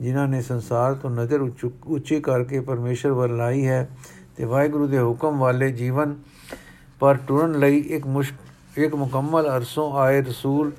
ਜਿਨ੍ਹਾਂ 0.00 0.28
ਨੇ 0.28 0.42
ਸੰਸਾਰ 0.42 0.94
ਤੋਂ 0.94 1.10
ਨਜ਼ਰ 1.10 1.40
ਉੱਚੀ 1.86 2.20
ਕਰਕੇ 2.20 2.60
ਪਰਮੇਸ਼ਰ 2.60 3.12
ਵੱਲ 3.12 3.36
ਲਾਈ 3.36 3.66
ਹੈ 3.66 3.88
ਤੇ 4.36 4.44
ਵਾਹਿਗੁਰੂ 4.44 4.86
ਦੇ 4.86 4.98
ਹੁਕਮ 4.98 5.38
ਵਾਲੇ 5.38 5.72
ਜੀਵਨ 5.72 6.16
ਪਰ 7.00 7.14
ਟੁਰਨ 7.14 7.58
ਲਈ 7.58 7.78
ਇੱਕ 7.78 8.06
ਮੁਸ਼ਕ 8.06 8.78
ਇੱਕ 8.78 8.94
ਮੁਕੰਮਲ 8.94 9.56
ਅਰਸੋਂ 9.56 9.92
ਆਏ 9.98 10.22
ਰਸੂਲ 10.22 10.72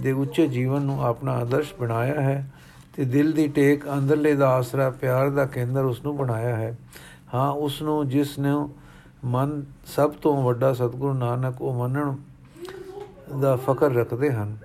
ਦੇ 0.00 0.12
ਉੱਚੇ 0.12 0.46
ਜੀਵਨ 0.46 0.82
ਨੂੰ 0.82 1.04
ਆਪਣਾ 1.04 1.32
ਆਦਰਸ਼ 1.32 1.74
ਬਣਾਇਆ 1.74 2.20
ਹੈ 2.20 2.52
ਤੇ 2.96 3.04
ਦਿਲ 3.04 3.32
ਦੀ 3.32 3.48
ਟੇਕ 3.48 3.88
ਅੰਦਰਲੇ 3.92 4.34
ਦਾ 4.34 4.48
ਆਸਰਾ 4.48 4.90
ਪਿਆਰ 4.90 5.30
ਦਾ 5.30 5.46
ਕੇਂਦਰ 5.46 5.84
ਉਸ 5.84 6.02
ਨੂੰ 6.02 6.16
ਬਣਾਇਆ 6.16 6.56
ਹੈ। 6.56 6.78
ਹਾਂ 7.34 7.52
ਉਸ 7.52 7.82
ਨੂੰ 7.82 8.08
ਜਿਸ 8.08 8.38
ਨੇ 8.38 8.50
ਮਨ 9.24 9.64
ਸਭ 9.86 10.10
ਤੋਂ 10.10 10.42
ਵੱਡਾ 10.42 10.74
ਸਤਿਗੁਰੂ 10.74 11.14
ਨਾਨਕ 11.14 11.62
ਉਹ 11.62 11.74
ਮੰਨਣ 11.74 12.14
ਦਾ 13.40 13.56
ਫਕਰ 13.56 13.94
ਰੱਖਦੇ 13.94 14.32
ਹਨ। 14.32 14.56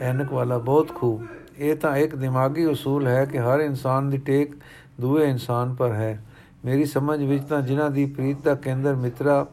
ਐਨਕ 0.00 0.32
ਵਾਲਾ 0.32 0.58
ਬਹੁਤ 0.58 0.94
ਖੂਬ। 0.94 1.26
ਇਹ 1.58 1.76
ਤਾਂ 1.76 1.96
ਇੱਕ 1.96 2.16
ਦਿਮਾਗੀ 2.16 2.64
ਉਸੂਲ 2.64 3.06
ਹੈ 3.06 3.24
ਕਿ 3.24 3.38
ਹਰ 3.38 3.60
ਇਨਸਾਨ 3.60 4.10
ਦੀ 4.10 4.16
ਟੇਕ 4.16 4.54
ਦੂਏ 5.00 5.30
ਇਨਸਾਨ 5.30 5.74
ਪਰ 5.74 5.92
ਹੈ। 5.92 6.24
ਮੇਰੀ 6.64 6.84
ਸਮਝ 6.84 7.22
ਵਿੱਚ 7.22 7.44
ਤਾਂ 7.44 7.62
ਜਿਨ੍ਹਾਂ 7.62 7.90
ਦੀ 7.90 8.06
ਪ੍ਰੀਤ 8.06 8.42
ਦਾ 8.42 8.54
ਕੇਂਦਰ 8.54 8.94
ਮਿੱਤਰਾ, 8.94 9.46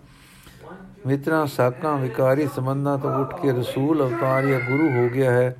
ਮਿੱਤਰਾਂ, 1.05 1.45
ਸਾਕਾਂ, 1.45 1.97
ਵਿਕਾਰੀ 1.97 2.47
ਸੰਬੰਧਾਂ 2.55 2.97
ਤੋਂ 2.97 3.15
ਉੱਠ 3.15 3.41
ਕੇ 3.41 3.51
ਰਸੂਲ, 3.51 4.09
ਅਵਤਾਰ 4.09 4.45
ਜਾਂ 4.45 4.59
ਗੁਰੂ 4.59 4.89
ਹੋ 4.89 5.09
ਗਿਆ 5.13 5.31
ਹੈ, 5.31 5.55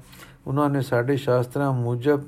ਉਹਨਾਂ 0.48 0.70
ਨੇ 0.70 0.82
ਸਾਡੇ 0.82 1.18
ਸ਼ਾਸਤਰਾਂ 1.18 1.74
ਮੁਜਬ 1.74 2.24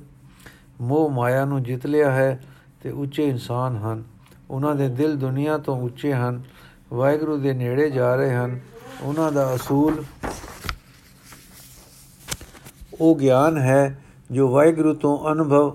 ਮੋਹ 0.81 1.09
ਮਾਇਆ 1.09 1.45
ਨੂੰ 1.45 1.63
ਜਿੱਤ 1.63 1.85
ਲਿਆ 1.85 2.11
ਹੈ 2.11 2.43
ਤੇ 2.81 2.89
ਉੱਚੇ 2.89 3.27
ਇਨਸਾਨ 3.27 3.75
ਹਨ। 3.75 4.03
ਉਹਨਾਂ 4.49 4.75
ਦੇ 4.75 4.89
ਦਿਲ 4.89 5.17
ਦੁਨੀਆ 5.17 5.57
ਤੋਂ 5.57 5.81
ਉੱਚੇ 5.81 6.13
ਹਨ। 6.13 6.41
ਵਾਹਿਗੁਰੂ 6.93 7.37
ਦੇ 7.37 7.53
ਨੇੜੇ 7.53 7.89
ਜਾ 7.89 8.15
ਰਹੇ 8.15 8.35
ਹਨ। 8.35 8.59
ਉਹਨਾਂ 9.03 9.31
ਦਾ 9.31 9.55
ਅਸੂਲ 9.55 10.03
ਉਹ 13.01 13.15
ਗਿਆਨ 13.15 13.57
ਹੈ 13.57 14.01
ਜੋ 14.31 14.49
ਵਾਹਿਗੁਰੂ 14.49 14.93
ਤੋਂ 14.93 15.31
ਅਨੁਭਵ 15.31 15.69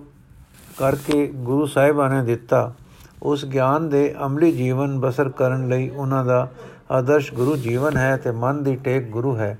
ਕਰਕੇ 0.77 1.27
ਗੁਰੂ 1.27 1.67
ਸਾਹਿਬਾਂ 1.67 2.11
ਨੇ 2.11 2.25
ਦਿੱਤਾ। 2.25 2.75
ਉਸ 3.23 3.45
ਗਿਆਨ 3.45 3.89
ਦੇ 3.89 4.15
ਅਮਲੀ 4.27 4.53
ਜੀਵਨ 4.53 5.01
ਬਸਰ 5.01 5.29
ਕਰਨ 5.29 5.69
ਲਈ 5.69 5.89
ਉਹਨਾਂ 5.89 6.25
ਦਾ 6.25 6.51
ਆਦਰਸ਼ 6.91 7.33
ਗੁਰੂ 7.35 7.57
ਜੀਵਨ 7.57 7.97
ਹੈ 7.97 8.17
ਤੇ 8.17 8.31
ਮਨ 8.31 8.63
ਦੀ 8.63 8.77
ਟੇਕ 8.77 9.09
ਗੁਰੂ 9.09 9.37
ਹੈ 9.37 9.59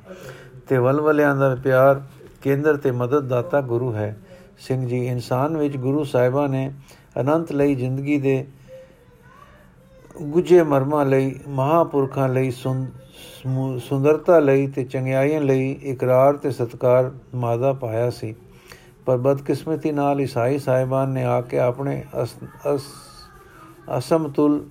ਤੇ 0.69 0.79
ਵਲਵਲਿਆਂ 0.79 1.37
ਦਾ 1.37 1.55
ਪਿਆਰ 1.55 2.03
ਕੇਂਦਰ 2.43 2.77
ਤੇ 2.77 2.91
ਮਦਦਦਾਤਾ 2.91 3.61
ਗੁਰੂ 3.61 3.95
ਹੈ। 3.95 4.17
ਸਿੰਘ 4.59 4.89
ਜੀ, 4.89 5.07
ਇਨਸਾਨ 5.07 5.57
ਵਿੱਚ 5.57 5.77
ਗੁਰੂ 5.77 6.05
ਸਾਹਿਬਾਂ 6.05 6.49
ਨੇ 6.49 6.73
ਅਨੰਤ 7.21 7.53
ਲਈ 7.53 7.75
ਜ਼ਿੰਦਗੀ 7.75 8.19
ਦੇ 8.19 8.47
ਗੁਜੇ 10.21 10.63
ਮਰਮਾਂ 10.63 11.05
ਲਈ, 11.07 11.35
ਮਹਾਪੁਰਖਾਂ 11.49 12.29
ਲਈ 12.29 12.51
ਸੁੰਦਰਤਾ 12.51 14.39
ਲਈ 14.39 14.67
ਤੇ 14.67 14.85
ਚੰਗਿਆਈਆਂ 14.85 15.41
ਲਈ 15.41 15.71
ਇਕਰਾਰ 15.83 16.37
ਤੇ 16.37 16.51
ਸਤਕਾਰ 16.51 17.11
ਮਾਦਾ 17.35 17.73
ਪਾਇਆ 17.73 18.11
ਸੀ। 18.11 18.35
ਪਰ 19.07 19.17
ਬਦਕਿਸਮਤੀ 19.17 19.93
ਨਾਲ 19.93 20.21
ਈਸਾਈ 20.21 20.59
ਸਾਹਿਬਾਨ 20.59 21.11
ਨੇ 21.11 21.25
ਆ 21.25 21.41
ਕੇ 21.41 21.59
ਆਪਣੇ 21.59 22.03
ਅਸਮਤੁਲ 23.99 24.65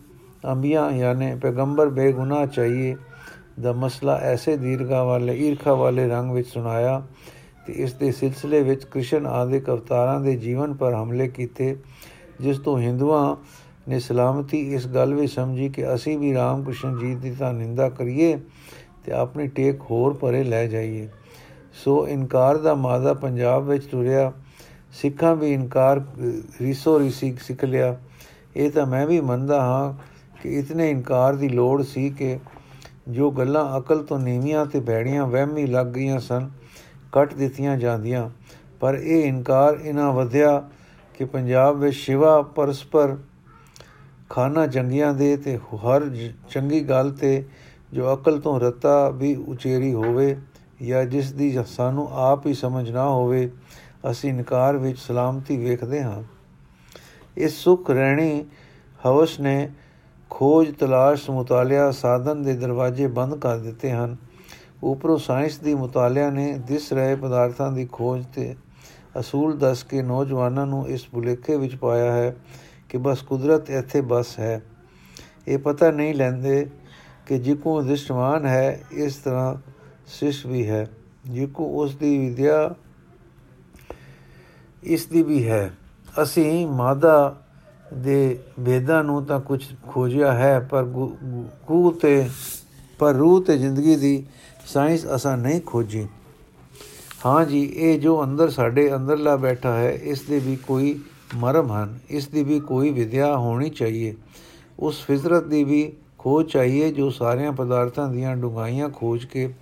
ਅੰਬੀਆਂ 0.51 0.89
ਯਾਨੇ 0.91 1.35
ਪੈਗੰਬਰ 1.35 1.89
ਬੇਗੁਨਾਹ 1.89 2.45
ਚਾਹੀਏ 2.47 2.95
ਦਾ 3.59 3.71
ਮਸਲਾ 3.73 4.17
ਐਸੇ 4.17 4.55
ਦੀਰਘਾ 4.57 5.03
ਵਾਲੇ, 5.03 5.33
ਈਰਖਾ 5.37 5.73
ਵਾਲੇ 5.73 6.07
ਰੰਗ 6.07 6.31
ਵਿੱਚ 6.31 6.47
ਸੁਣਾਇਆ 6.47 7.01
ਤੇ 7.67 7.73
ਇਸ 7.73 7.93
ਦੇ 7.93 8.11
ਸਿਲਸਿਲੇ 8.11 8.61
ਵਿੱਚ 8.63 8.83
ਕ੍ਰਿਸ਼ਨ 8.83 9.27
ਆਦਿਕ 9.27 9.69
ਅਵਤਾਰਾਂ 9.69 10.19
ਦੇ 10.19 10.35
ਜੀਵਨ 10.35 10.73
ਪਰ 10.73 10.93
ਹਮਲੇ 10.93 11.27
ਕੀਤੇ, 11.27 11.75
ਜਿਸ 12.41 12.59
ਤੋਂ 12.59 12.79
ਹਿੰਦੂਆਂ 12.79 13.35
ਨੇ 13.89 13.99
ਸਲਾਮਤੀ 13.99 14.73
ਇਸ 14.73 14.87
ਗੱਲ 14.87 15.13
ਵਿੱਚ 15.13 15.33
ਸਮਝੀ 15.33 15.69
ਕਿ 15.69 15.93
ਅਸੀਂ 15.93 16.17
ਵੀ 16.19 16.33
ਰਾਮ 16.33 16.63
ਕ੍ਰਿਸ਼ਨ 16.63 16.97
ਜੀ 16.99 17.15
ਦੀ 17.15 17.31
ਤਾਂ 17.31 17.53
ਨਿੰਦਾ 17.53 17.89
ਕਰੀਏ 17.89 18.39
ਤੇ 19.05 19.11
ਆਪਣੀ 19.11 19.47
ਟੇਕ 19.47 19.81
ਹੋਰ 19.81 20.13
ਪਰੇ 20.13 20.43
ਲੈ 20.43 20.67
ਜਾਈਏ। 20.67 21.09
ਸੋ 21.73 22.07
ਇਨਕਾਰ 22.07 22.57
ਦਾ 22.57 22.75
ਮਾਦਾ 22.75 23.13
ਪੰਜਾਬ 23.13 23.67
ਵਿੱਚ 23.67 23.85
ਤੁਰਿਆ, 23.85 24.31
ਸਿੱਖਾਂ 24.91 25.35
ਵੀ 25.35 25.53
ਇਨਕਾਰ, 25.53 26.01
ਰੀਸੋ 26.61 26.99
ਰੀਸੀ 26.99 27.37
ਸਿੱਖ 27.41 27.63
ਲਿਆ। 27.63 27.97
ਇਹ 28.55 28.71
ਤਾਂ 28.71 28.85
ਮੈਂ 28.85 29.07
ਵੀ 29.07 29.21
ਮੰਨਦਾ 29.21 29.61
ਹਾਂ 29.61 29.93
ਕਿ 30.43 30.59
ਇਤਨੇ 30.59 30.89
ਇਨਕਾਰ 30.89 31.35
ਦੀ 31.35 31.49
ਲੋੜ 31.49 31.83
ਸੀ 31.83 32.09
ਕਿ 32.09 32.39
ਜੋ 33.09 33.31
ਗੱਲਾਂ 33.31 33.79
ਅਕਲ 33.79 34.03
ਤੋਂ 34.03 34.19
ਨੀਵੀਆਂ 34.19 34.65
ਤੇ 34.65 34.79
ਭੈੜੀਆਂ 34.79 35.25
ਵਹਿਮੀ 35.27 35.65
ਲੱਗ 35.67 35.87
ਗਈਆਂ 35.87 36.19
ਸਨ, 36.19 36.49
ਕੱਟ 37.11 37.33
ਦਿੱਤੀਆਂ 37.33 37.77
ਜਾਂਦੀਆਂ। 37.77 38.29
ਪਰ 38.79 38.95
ਇਹ 38.95 39.23
ਇਨਕਾਰ 39.23 39.79
ਇਨਾ 39.83 40.11
ਵਧਿਆ 40.11 40.69
ਕਿ 41.17 41.25
ਪੰਜਾਬ 41.25 41.79
ਵਿੱਚ 41.79 41.95
ਸ਼ਿਵਾ, 41.95 42.41
ਪਰਸਪਰ 42.41 43.17
ਖਾਨਾ 44.29 44.67
ਜੰਗੀਆਂ 44.67 45.13
ਦੇ 45.13 45.37
ਤੇ 45.37 45.57
ਹਰ 45.57 46.09
ਚੰਗੀ 46.49 46.81
ਗੱਲ 46.81 47.11
ਤੇ 47.11 47.45
ਜੋ 47.93 48.13
ਅਕਲ 48.13 48.39
ਤੋਂ 48.39 48.59
ਰਤਾ 48.59 49.09
ਵੀ 49.09 49.35
ਉਚੇਰੀ 49.35 49.93
ਹੋਵੇ 49.93 50.37
ਜਾਂ 50.83 51.05
ਜਿਸ 51.05 51.31
ਦੀ 51.31 51.57
ਸਾਨੂੰ 51.67 52.07
ਆਪ 52.11 52.47
ਹੀ 52.47 52.53
ਸਮਝ 52.53 52.91
ਨਾ 52.91 53.09
ਹੋਵੇ, 53.09 53.51
ਅਸੀਂ 54.11 54.29
ਇਨਕਾਰ 54.29 54.77
ਵਿੱਚ 54.77 54.99
ਸਲਾਮਤੀ 54.99 55.57
ਵੇਖਦੇ 55.57 56.03
ਹਾਂ। 56.03 56.23
ਇਸ 57.37 57.53
ਸੁਖ 57.53 57.89
ਰਹਿਣੀ 57.89 58.45
ਹਵਸ 59.05 59.39
ਨੇ 59.39 59.69
ਖੋਜ 60.29 60.75
ਤਲਾਸ਼ 60.75 61.29
ਮੁਤਾਲਿਆ 61.29 61.91
ਸਾਧਨ 61.91 62.43
ਦੇ 62.43 62.53
ਦਰਵਾਜ਼ੇ 62.53 63.07
ਬੰਦ 63.07 63.35
ਕਰ 63.35 63.57
ਦਿੱਤੇ 63.57 63.91
ਹਨ। 63.91 64.17
ਉਪਰੋਂ 64.83 65.17
ਸਾਇੰਸ 65.17 65.57
ਦੀ 65.57 65.73
ਮੁਤਾਲਿਆ 65.73 66.29
ਨੇ 66.29 66.57
ਦਿਸ 66.67 66.93
ਰਹੇ 66.93 67.15
ਪਦਾਰਥਾਂ 67.15 67.71
ਦੀ 67.71 67.85
ਖੋਜ 67.91 68.25
ਤੇ 68.35 68.55
ਅਸੂਲ 69.19 69.57
ਦੱਸ 69.57 69.83
ਕੇ 69.83 70.01
ਨੌਜਵਾਨਾਂ 70.01 70.65
ਨੂੰ 70.65 70.87
ਇਸ 70.87 71.07
ਬੁਲੇਖੇ 71.13 71.57
ਵਿੱਚ 71.57 71.75
ਪਾਇਆ 71.75 72.13
ਹੈ 72.13 72.35
ਕਿ 72.89 72.97
ਬਸ 72.97 73.21
ਕੁਦਰਤ 73.21 73.69
ਇੱਥੇ 73.69 74.01
ਬਸ 74.01 74.39
ਹੈ। 74.39 74.61
ਇਹ 75.47 75.57
ਪਤਾ 75.57 75.91
ਨਹੀਂ 75.91 76.13
ਲੈਂਦੇ 76.13 76.67
ਕਿ 77.27 77.39
ਜਿਕੋ 77.39 77.81
ਦ੍ਰਿਸ਼ਟਮਾਨ 77.81 78.45
ਹੈ, 78.45 78.83
ਇਸ 78.91 79.15
ਤਰ੍ਹਾਂ 79.15 79.55
ਸਿਸ਼ 80.07 80.45
ਵੀ 80.45 80.67
ਹੈ। 80.69 80.87
ਜਿਕੋ 81.25 81.65
ਉਸ 81.83 81.95
ਦੀ 81.95 82.17
ਵਿਦਿਆ 82.17 82.75
ਇਸ 84.83 85.05
ਦੀ 85.05 85.21
ਵੀ 85.23 85.47
ਹੈ। 85.47 85.73
ਅਸੀਂ 86.23 86.67
ਮਾਦਾ 86.67 87.41
ਦੇ 87.93 88.39
ਵੇਦਾਂ 88.59 89.03
ਨੂੰ 89.03 89.25
ਤਾਂ 89.25 89.39
ਕੁਝ 89.39 89.63
ਖੋਜਿਆ 89.87 90.33
ਹੈ, 90.33 90.59
ਪਰ 90.59 90.85
ਗੂ 91.67 91.91
ਤੇ, 91.91 92.29
ਪਰ 92.99 93.13
ਰੂਹ 93.13 93.43
ਤੇ 93.43 93.57
ਜ਼ਿੰਦਗੀ 93.57 93.95
ਦੀ 93.95 94.25
ਸਾਇੰਸ 94.65 95.05
ਅਸਾਂ 95.15 95.37
ਨਹੀਂ 95.37 95.61
ਖੋਜੀ। 95.61 96.07
ਹਾਂ 97.25 97.45
ਜੀ, 97.45 97.63
ਇਹ 97.75 97.99
ਜੋ 97.99 98.23
ਅੰਦਰ 98.23 98.49
ਸਾਡੇ 98.49 98.95
ਅੰਦਰਲਾ 98.95 99.35
ਬੈਠਾ 99.35 99.73
ਹੈ, 99.73 99.91
ਇਸ 99.91 100.21
ਦੇ 100.21 100.39
ਵੀ 100.39 100.55
ਕੋਈ 100.55 100.99
ਮਰਮ 101.35 101.71
ਹਨ। 101.71 101.99
ਇਸ 102.09 102.27
ਦੀ 102.27 102.43
ਵੀ 102.43 102.59
ਕੋਈ 102.59 102.91
ਵਿਦਿਆ 102.91 103.37
ਹੋਣੀ 103.37 103.69
ਚਾਹੀਏ। 103.69 104.15
ਉਸ 104.79 105.05
ਫਿਜ਼ਰਤ 105.05 105.43
ਦੀ 105.43 105.63
ਵੀ 105.63 105.93
ਖੋਜ 106.17 106.51
ਚਾਹੀਏ 106.51 106.91
ਜੋ 106.91 107.09
ਸਾਰਿਆਂ 107.09 107.51
ਪਦਾਰਥਾਂ 107.51 108.09
ਦੀਆਂ 108.09 108.35
ਡੁੰਗਾਈਆਂ 108.35 108.89
ਖੋਜ 108.89 109.25
ਕੇ 109.25 109.53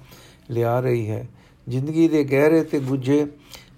ਲਿਆ 0.49 0.79
ਰਹੀ 0.79 1.09
ਹੈ। 1.09 1.29
ਜ਼ਿੰਦਗੀ 1.69 2.07
ਦੇ 2.07 2.23
ਗਹਿਰੇ 2.23 2.63
ਤੇ 2.63 2.79
ਗੁੱਝੇ 2.79 3.27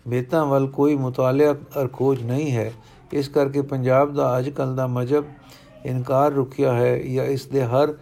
ਬੇਤਾਂ 0.08 0.46
ਵੱਲ 0.46 0.68
ਕੋਈ 0.68 0.96
ਮੁਤਾਲਿਆ 0.96 1.54
ਅਰ 1.54 1.88
ਖੋਜ 1.88 2.24
ਨਹੀਂ 2.24 2.52
ਹੈ। 2.52 2.74
ਇਸ 3.14 3.28
ਕਰਕੇ 3.28 3.62
ਪੰਜਾਬ 3.62 4.14
ਦਾ 4.14 4.40
ਅੱਜ 4.40 4.50
ਕੱਲ 4.50 4.76
ਦਾ 4.76 4.88
ਮਜਬ 4.88 5.26
ਇਨਕਾਰ 5.86 6.32
ਰੁਕਿਆ 6.32 6.74
ਹੈ 6.74 6.98
ਜਾਂ 6.98 7.26
ਇਸ 7.26 7.46
ਦੇ 7.46 7.64
ਹਰ 7.64 7.94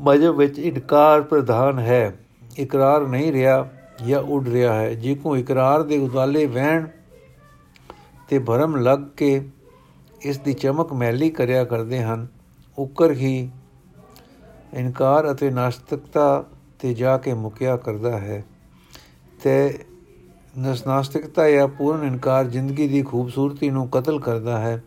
ਮਜਬ 0.00 0.36
ਵਿੱਚ 0.36 0.58
ਇਨਕਾਰ 0.58 1.22
ਪ੍ਰਧਾਨ 1.22 1.78
ਹੈ। 1.78 2.18
ਇਕਰਾਰ 2.58 3.06
ਨਹੀਂ 3.06 3.32
ਰਿਹਾ 3.32 3.68
ਜਾਂ 4.06 4.22
ਉੱਡ 4.22 4.48
ਰਿਹਾ 4.48 4.74
ਹੈ। 4.74 4.94
ਜੇ 4.94 5.14
ਕੋ 5.14 5.36
ਇਕਰਾਰ 5.36 5.82
ਦੇ 5.82 5.98
ਉਦਾਲੇ 5.98 6.46
ਵਹਿਣ 6.46 6.86
ਤੇ 8.28 8.38
ਭਰਮ 8.38 8.76
ਲੱਗ 8.76 8.98
ਕੇ 9.16 9.50
ਇਸ 10.22 10.38
ਦੀ 10.38 10.52
ਚਮਕ 10.52 10.92
ਮੈਲੀ 10.92 11.30
ਕਰਿਆ 11.30 11.64
ਕਰਦੇ 11.64 12.02
ਹਨ। 12.02 12.26
ਉਕਰ 12.78 13.12
ਹੀ 13.12 13.50
ਇਨਕਾਰ 14.74 15.32
ਅਤੇ 15.32 15.50
ਨਾਸਤਿਕਤਾ 15.50 16.44
ਤੇ 16.78 16.94
ਜਾ 16.94 17.18
ਕੇ 17.18 17.34
ਮੁਕਿਆ 17.34 17.76
ਕਰਦਾ 17.76 18.18
ਹੈ। 18.18 18.44
ਤੇ 19.42 19.84
ਨਸਨਾਸਤਿਕਤਾ 20.58 21.50
ਜਾਂ 21.50 21.68
ਪੂਰਨ 21.68 22.04
ਇਨਕਾਰ 22.04 22.44
ਜ਼ਿੰਦਗੀ 22.44 22.88
ਦੀ 22.88 23.02
ਖੂਬਸੂਰਤੀ 23.02 23.70
ਨੂੰ 23.70 23.88
ਕਤਲ 23.88 24.20
ਕਰਦਾ 24.20 24.58
ਹੈ। 24.58 24.84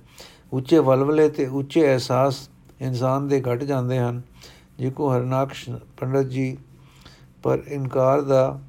ਉੱਚੇ 0.53 0.79
ਵਲਵਲੇ 0.79 1.29
ਤੇ 1.29 1.45
ਉੱਚੇ 1.45 1.85
ਅਹਿਸਾਸ 1.85 2.49
ਇਨਸਾਨ 2.81 3.27
ਦੇ 3.27 3.41
ਘਟ 3.41 3.63
ਜਾਂਦੇ 3.63 3.99
ਹਨ। 3.99 4.21
ਜਿਕੋ 4.77 5.15
ਹਰਨਾਕਸ਼ 5.15 5.69
ਪੰਡਤ 5.69 6.23
ਜੀ 6.23 6.57
ਪਰ 7.43 7.59
ਇਨਕਾਰ 7.67 8.21
ਦਾ 8.21 8.61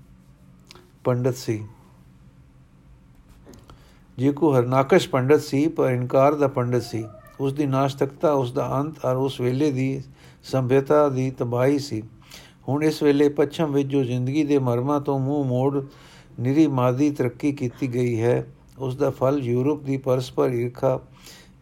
ਪੰਡਤ 1.05 1.35
ਸੀ। 1.35 1.65
ਜਿਕੋ 4.19 4.59
ਹਰਨਾਕਸ਼ 4.59 5.09
ਪੰਡਤ 5.09 5.41
ਸੀ, 5.41 5.69
ਪਰ 5.69 5.91
ਇਨਕਾਰ 5.91 6.35
ਦਾ 6.35 6.49
ਪੰਡਤ 6.49 6.83
ਸੀ। 6.83 7.05
ਉਸ 7.41 7.53
ਦੀ 7.53 7.67
ਨਾਸਤਕਤਾ, 7.67 8.33
ਉਸ 8.33 8.53
ਦਾ 8.53 8.81
ਅੰਤ 8.81 9.05
ਔਰ 9.05 9.17
ਉਸ 9.17 9.41
ਵੇਲੇ 9.41 9.71
ਦੀ 9.71 10.03
ਸੰਭਿਅਤਾ 10.45 11.09
ਦੀ 11.09 11.31
ਤਬਾਹੀ 11.31 11.79
ਸੀ। 11.79 12.03
ਹੁਣ 12.69 12.85
ਇਸ 12.85 13.03
ਵੇਲੇ 13.03 13.29
ਪੱਛਮ 13.29 13.73
ਵਿੱਚ 13.73 13.89
ਜੋ 13.89 14.03
ਜ਼ਿੰਦਗੀ 14.05 14.45
ਦੇ 14.45 14.59
ਮਰਮਾਂ 14.59 15.01
ਤੋਂ 15.01 15.19
ਮੂੰਹ 15.19 15.45
ਮੋੜ 15.45 15.85
ਨਿਰੀ 16.41 16.67
ਮਾਦੀ 16.67 17.11
ਤਰੱਕੀ 17.11 17.53
ਕੀਤੀ 17.53 17.95
ਗਈ 17.95 18.21
ਹੈ, 18.21 18.47
ਉਸ 18.79 18.97
ਦਾ 18.97 19.11
ਫਲ 19.11 19.39
ਯੂਰਪ 19.39 19.83
ਦੀ 19.83 19.97
ਪਰਸਪਰ 19.97 20.51
ਈਰਖਾ, 20.51 21.01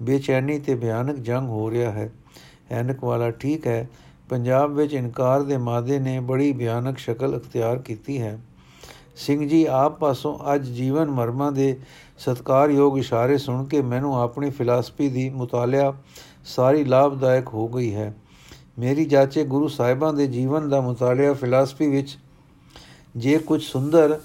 ਬੇਚੈਨੀ 0.02 0.58
ਤੇ 0.58 0.74
ਭਿਆਨਕ 0.74 1.16
ਜੰਗ 1.16 1.48
ਹੋ 1.48 1.70
ਰਿਹਾ 1.70 1.92
ਹੈ। 1.92 2.10
ਐਨਕ 2.70 3.04
ਵਾਲਾ 3.04 3.30
ਠੀਕ 3.30 3.66
ਹੈ, 3.66 3.88
ਪੰਜਾਬ 4.28 4.72
ਵਿੱਚ 4.72 4.94
ਇਨਕਾਰ 4.94 5.42
ਦੇ 5.42 5.56
ਮਾਦੇ 5.56 5.98
ਨੇ 5.98 6.20
ਬੜੀ 6.20 6.52
ਭਿਆਨਕ 6.52 6.98
ਸ਼ਕਲ 6.98 7.36
ਅਖਤਿਆਰ 7.38 7.78
ਕੀਤੀ 7.78 8.20
ਹੈ। 8.20 8.38
ਸਿੰਘ 9.18 9.48
ਜੀ, 9.48 9.64
ਆਪ 9.64 9.98
ਪਾਸੋਂ 9.98 10.54
ਅੱਜ 10.54 10.66
ਜੀਵਨ 10.66 11.10
ਮਰਮਾਂ 11.10 11.52
ਦੇ 11.52 11.78
ਸਤਕਾਰਯੋਗ 12.18 12.98
ਇਸ਼ਾਰੇ 12.98 13.38
ਸੁਣ 13.38 13.64
ਕੇ 13.64 13.82
ਮੈਨੂੰ 13.82 14.20
ਆਪਣੀ 14.20 14.50
ਫਿਲਾਸਫੀ 14.50 15.08
ਦੀ 15.08 15.30
ਮੁਤਾਲਿਆ 15.30 15.94
ਸਾਰੀ 16.44 16.84
ਲਾਭਦਾਇਕ 16.84 17.48
ਹੋ 17.48 17.68
ਗਈ 17.68 17.94
ਹੈ। 17.94 18.14
ਮੇਰੀ 18.78 19.04
ਜਾਚੇ 19.04 19.44
ਗੁਰੂ 19.44 19.68
ਸਾਹਿਬਾਂ 19.68 20.12
ਦੇ 20.12 20.26
ਜੀਵਨ 20.26 20.68
ਦਾ 20.68 20.80
ਮੁਤਾਲਿਆ 20.80 21.32
ਫਿਲਾਸਫੀ 21.32 21.88
ਵਿੱਚ 21.88 22.18
ਜੇ 23.16 23.38
ਕੁਝ 23.38 23.62
ਸੁੰਦਰ 23.62 24.20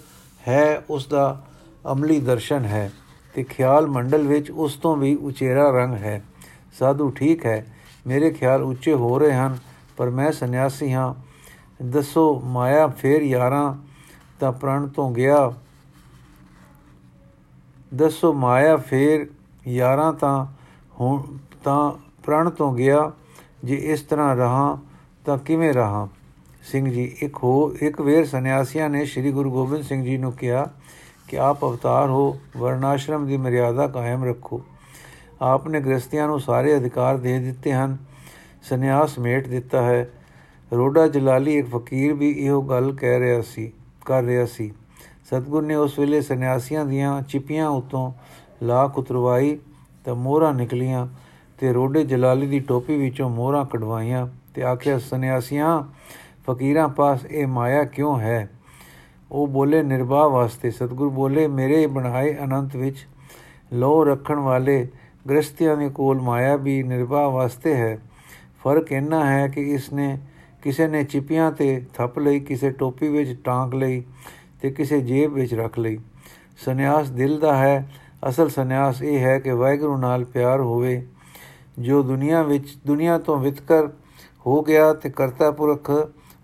ਹੈ, 0.47 0.83
ਉਸ 0.89 1.07
ਦਾ 1.07 1.43
ਅਮਲੀ 1.91 2.19
ਦਰਸ਼ਨ 2.19 2.65
ਹੈ 2.65 2.91
ਤੇ 3.33 3.43
ਖਿਆਲ 3.43 3.87
ਮੰਡਲ 3.87 4.27
ਵਿੱਚ 4.27 4.51
ਉਸ 4.51 4.75
ਤੋਂ 4.75 4.97
ਵੀ 4.97 5.15
ਉਚੇਰਾ 5.15 5.69
ਰੰਗ 5.69 5.93
ਹੈ। 5.93 6.23
ਸਾਧੂ 6.79 7.09
ਠੀਕ 7.09 7.45
ਹੈ, 7.45 7.65
ਮੇਰੇ 8.07 8.31
ਖਿਆਲ 8.31 8.63
ਉੱਚੇ 8.63 8.93
ਹੋ 8.93 9.19
ਰਹੇ 9.19 9.33
ਹਨ, 9.33 9.57
ਪਰ 9.97 10.09
ਮੈਂ 10.09 10.31
ਸੰਨਿਆਸੀ 10.31 10.93
ਹਾਂ। 10.93 11.13
ਦੱਸੋ 11.83 12.41
ਮਾਇਆ 12.45 12.87
ਫੇਰ 12.87 13.21
ਯਾਰਾਂ 13.21 13.92
ਤਾਂ 14.39 14.51
ਪ੍ਰਣ 14.51 14.87
ਤੋਂ 14.87 15.11
ਗਿਆ, 15.11 15.51
ਦੱਸੋ 17.93 18.33
ਮਾਇਆ 18.33 18.77
ਫੇਰ 18.77 19.27
ਯਾਰਾਂ 19.67 20.13
ਤਾਂ 20.13 20.45
ਹੁਣ 20.99 21.21
ਤਾਂ 21.63 21.91
ਪ੍ਰਣ 22.23 22.49
ਤੋਂ 22.49 22.73
ਗਿਆ, 22.73 23.11
ਜੇ 23.63 23.75
ਇਸ 23.75 24.01
ਤਰ੍ਹਾਂ 24.01 24.35
ਰਹਾ 24.35 24.77
ਤਾਂ 25.25 25.37
ਕਿਵੇਂ 25.37 25.73
ਰਹਾ? 25.73 26.07
ਸਿੰਘ 26.61 26.89
ਜੀ, 26.91 27.03
ਇੱਕ 27.21 27.37
ਹੋ, 27.37 27.75
ਇੱਕ 27.81 28.01
ਵੇਰ 28.01 28.25
ਸੰਨਿਆਸੀਆਂ 28.25 28.89
ਨੇ 28.89 29.05
ਸ੍ਰੀ 29.05 29.31
ਗੁਰੂ 29.31 29.51
ਗੋਬਿੰਦ 29.51 29.83
ਸਿੰਘ 29.83 30.03
ਜੀ 30.03 30.17
ਨੂੰ 30.17 30.31
ਕਿਹਾ 30.31 30.67
ਕਿ 31.27 31.39
ਆਪ 31.39 31.63
ਅਵਤਾਰ 31.63 32.09
ਹੋ 32.09 32.39
ਵਰਨਾਸ਼ਰਮ 32.57 33.25
ਦੀ 33.27 33.37
ਮਰਿਆਦਾ 33.37 33.87
ਕਾਇਮ 33.87 34.23
ਰੱਖੋ। 34.23 34.61
ਆਪ 35.41 35.67
ਨੇ 35.67 35.79
ਗ੍ਰਸਤੀਆਂ 35.79 36.27
ਨੂੰ 36.27 36.39
ਸਾਰੇ 36.39 36.77
ਅਧਿਕਾਰ 36.77 37.17
ਦੇ 37.17 37.37
ਦਿੱਤੇ 37.39 37.73
ਹਨ, 37.73 37.97
ਸੰਨਿਆਸ 38.63 39.19
ਮੇਟ 39.19 39.47
ਦਿੱਤਾ 39.47 39.81
ਹੈ। 39.81 40.09
ਰੋਡਾ 40.71 41.07
ਜਲਾਲੀ 41.07 41.57
ਇੱਕ 41.57 41.67
ਫਕੀਰ 41.67 42.13
ਵੀ 42.13 42.29
ਇਹੋ 42.31 42.61
ਗੱਲ 42.61 42.91
ਕਹਿ 42.93 43.19
ਰਿਹਾ 43.19 43.41
ਸੀ। 43.41 43.71
ਕਰ 44.05 44.23
ਰਿਹਾ 44.23 44.45
ਸੀ। 44.45 44.73
ਸਤਗੁਰ 45.25 45.63
ਨੇ 45.63 45.75
ਉਸ 45.75 45.99
ਵੇਲੇ 45.99 46.21
ਸੰਨਿਆਸੀਆਂ 46.21 46.85
ਦੀਆਂ 46.85 47.21
ਚਿਪੀਆਂ 47.21 47.69
ਉਤੋਂ 47.69 48.13
ਲਾਖ 48.63 48.97
ਉਤਰਵਾਈ 48.97 49.59
ਤਾਂ 50.05 50.15
ਮੋਹਰਾਂ 50.15 50.53
ਨਿਕਲੀਆਂ 50.53 51.07
ਤੇ 51.57 51.73
ਰੋਡੇ 51.73 52.03
ਜਲਾਲੀ 52.03 52.47
ਦੀ 52.47 52.59
ਟੋਪੀ 52.59 52.97
ਵਿੱਚੋਂ 52.97 53.29
ਮੋਹਰਾਂ 53.29 53.65
ਕਢਵਾਈਆਂ 53.65 54.27
ਤੇ 54.53 54.63
ਆਖਿਆ, 54.63 54.99
ਸੰਨਿਆਸੀਆਂ, 54.99 55.83
ਫਕੀਰਾਂ 56.47 56.89
ਪਾਸ 56.89 57.25
ਇਹ 57.25 57.47
ਮਾਇਆ 57.47 57.83
ਕਿਉਂ 57.83 58.19
ਹੈ? 58.19 58.49
ਉਹ 59.31 59.47
ਬੋਲੇ 59.47 59.83
ਨਿਰਵਾਹ 59.83 60.29
ਵਾਸਤੇ। 60.29 60.71
ਸਤਗੁਰ 60.71 61.09
ਬੋਲੇ, 61.09 61.47
ਮੇਰੇ 61.47 61.87
ਬਣਾਏ 61.87 62.37
ਅਨੰਤ 62.43 62.75
ਵਿੱਚ 62.75 63.07
ਲੋ 63.73 64.03
ਰੱਖਣ 64.03 64.35
ਵਾਲੇ 64.35 64.87
ਗ੍ਰਸਤੀਆਂ 65.29 65.77
ਦੇ 65.77 65.89
ਕੋਲ 65.89 66.21
ਮਾਇਆ 66.21 66.55
ਵੀ 66.55 66.83
ਨਿਰਵਾਹ 66.83 67.31
ਵਾਸਤੇ 67.31 67.75
ਹੈ। 67.75 67.97
ਫ਼ਰਕ 68.63 68.91
ਇੰਨਾ 68.91 69.31
ਹੈ 69.31 69.47
ਕਿ 69.47 69.61
ਇਸ 69.61 69.93
ਨੇ 69.93 70.17
ਕਿਸੇ 70.63 70.87
ਨੇ 70.87 71.03
ਚਿਪੀਆਂ 71.03 71.51
ਤੇ 71.51 71.85
ਥੱਪ 71.93 72.19
ਲਈ, 72.19 72.39
ਕਿਸੇ 72.39 72.71
ਟੋਪੀ 72.71 73.07
ਵਿੱਚ 73.07 73.41
ਟਾਂਕ 73.43 73.75
ਲਈ 73.75 74.03
ਤੇ 74.61 74.71
ਕਿਸੇ 74.71 75.01
ਜੇਬ 75.01 75.33
ਵਿੱਚ 75.33 75.53
ਰੱਖ 75.53 75.79
ਲਈ। 75.79 75.99
ਸੰਨਿਆਸ 76.65 77.09
ਦਿਲ 77.09 77.39
ਦਾ 77.39 77.57
ਹੈ। 77.57 77.91
ਅਸਲ 78.29 78.49
ਸੰਨਿਆਸ 78.49 79.01
ਇਹ 79.01 79.19
ਹੈ 79.19 79.39
ਕਿ 79.39 79.51
ਵਾਹਿਗੁਰੂ 79.51 79.97
ਨਾਲ 79.97 80.25
ਪਿਆਰ 80.25 80.59
ਹੋਵੇ, 80.59 81.07
ਜੋ 81.79 82.03
ਦੁਨੀਆ 82.03 82.41
ਵਿੱਚ, 82.41 82.77
ਦੁਨੀਆ 82.87 83.17
ਤੋਂ 83.17 83.37
ਵਿਤਕਰ 83.37 83.87
ਹੋ 84.45 84.61
ਗਿਆ 84.61 84.93
ਤੇ 84.93 85.09
ਕਰਤਾ 85.09 85.51
ਪੁਰਖ, 85.51 85.91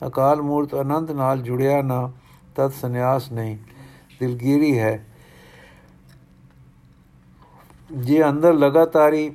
ਅਕਾਲ 0.07 0.41
ਮੂਰਤ 0.41 0.73
ਆਨੰਦ 0.73 1.11
ਨਾਲ 1.11 1.41
ਜੁੜਿਆ 1.41 1.81
ਨਾ, 1.81 2.11
ਤਦ 2.55 2.71
ਸੰਨਿਆਸ 2.71 3.31
ਨਹੀਂ। 3.31 3.57
ਦਿਲਗੀਰੀ 4.19 4.79
ਹੈ। 4.79 5.07
ਜੇ 7.91 8.23
ਅੰਦਰ 8.23 8.53
ਲਗਾਤਾਰੀ 8.53 9.31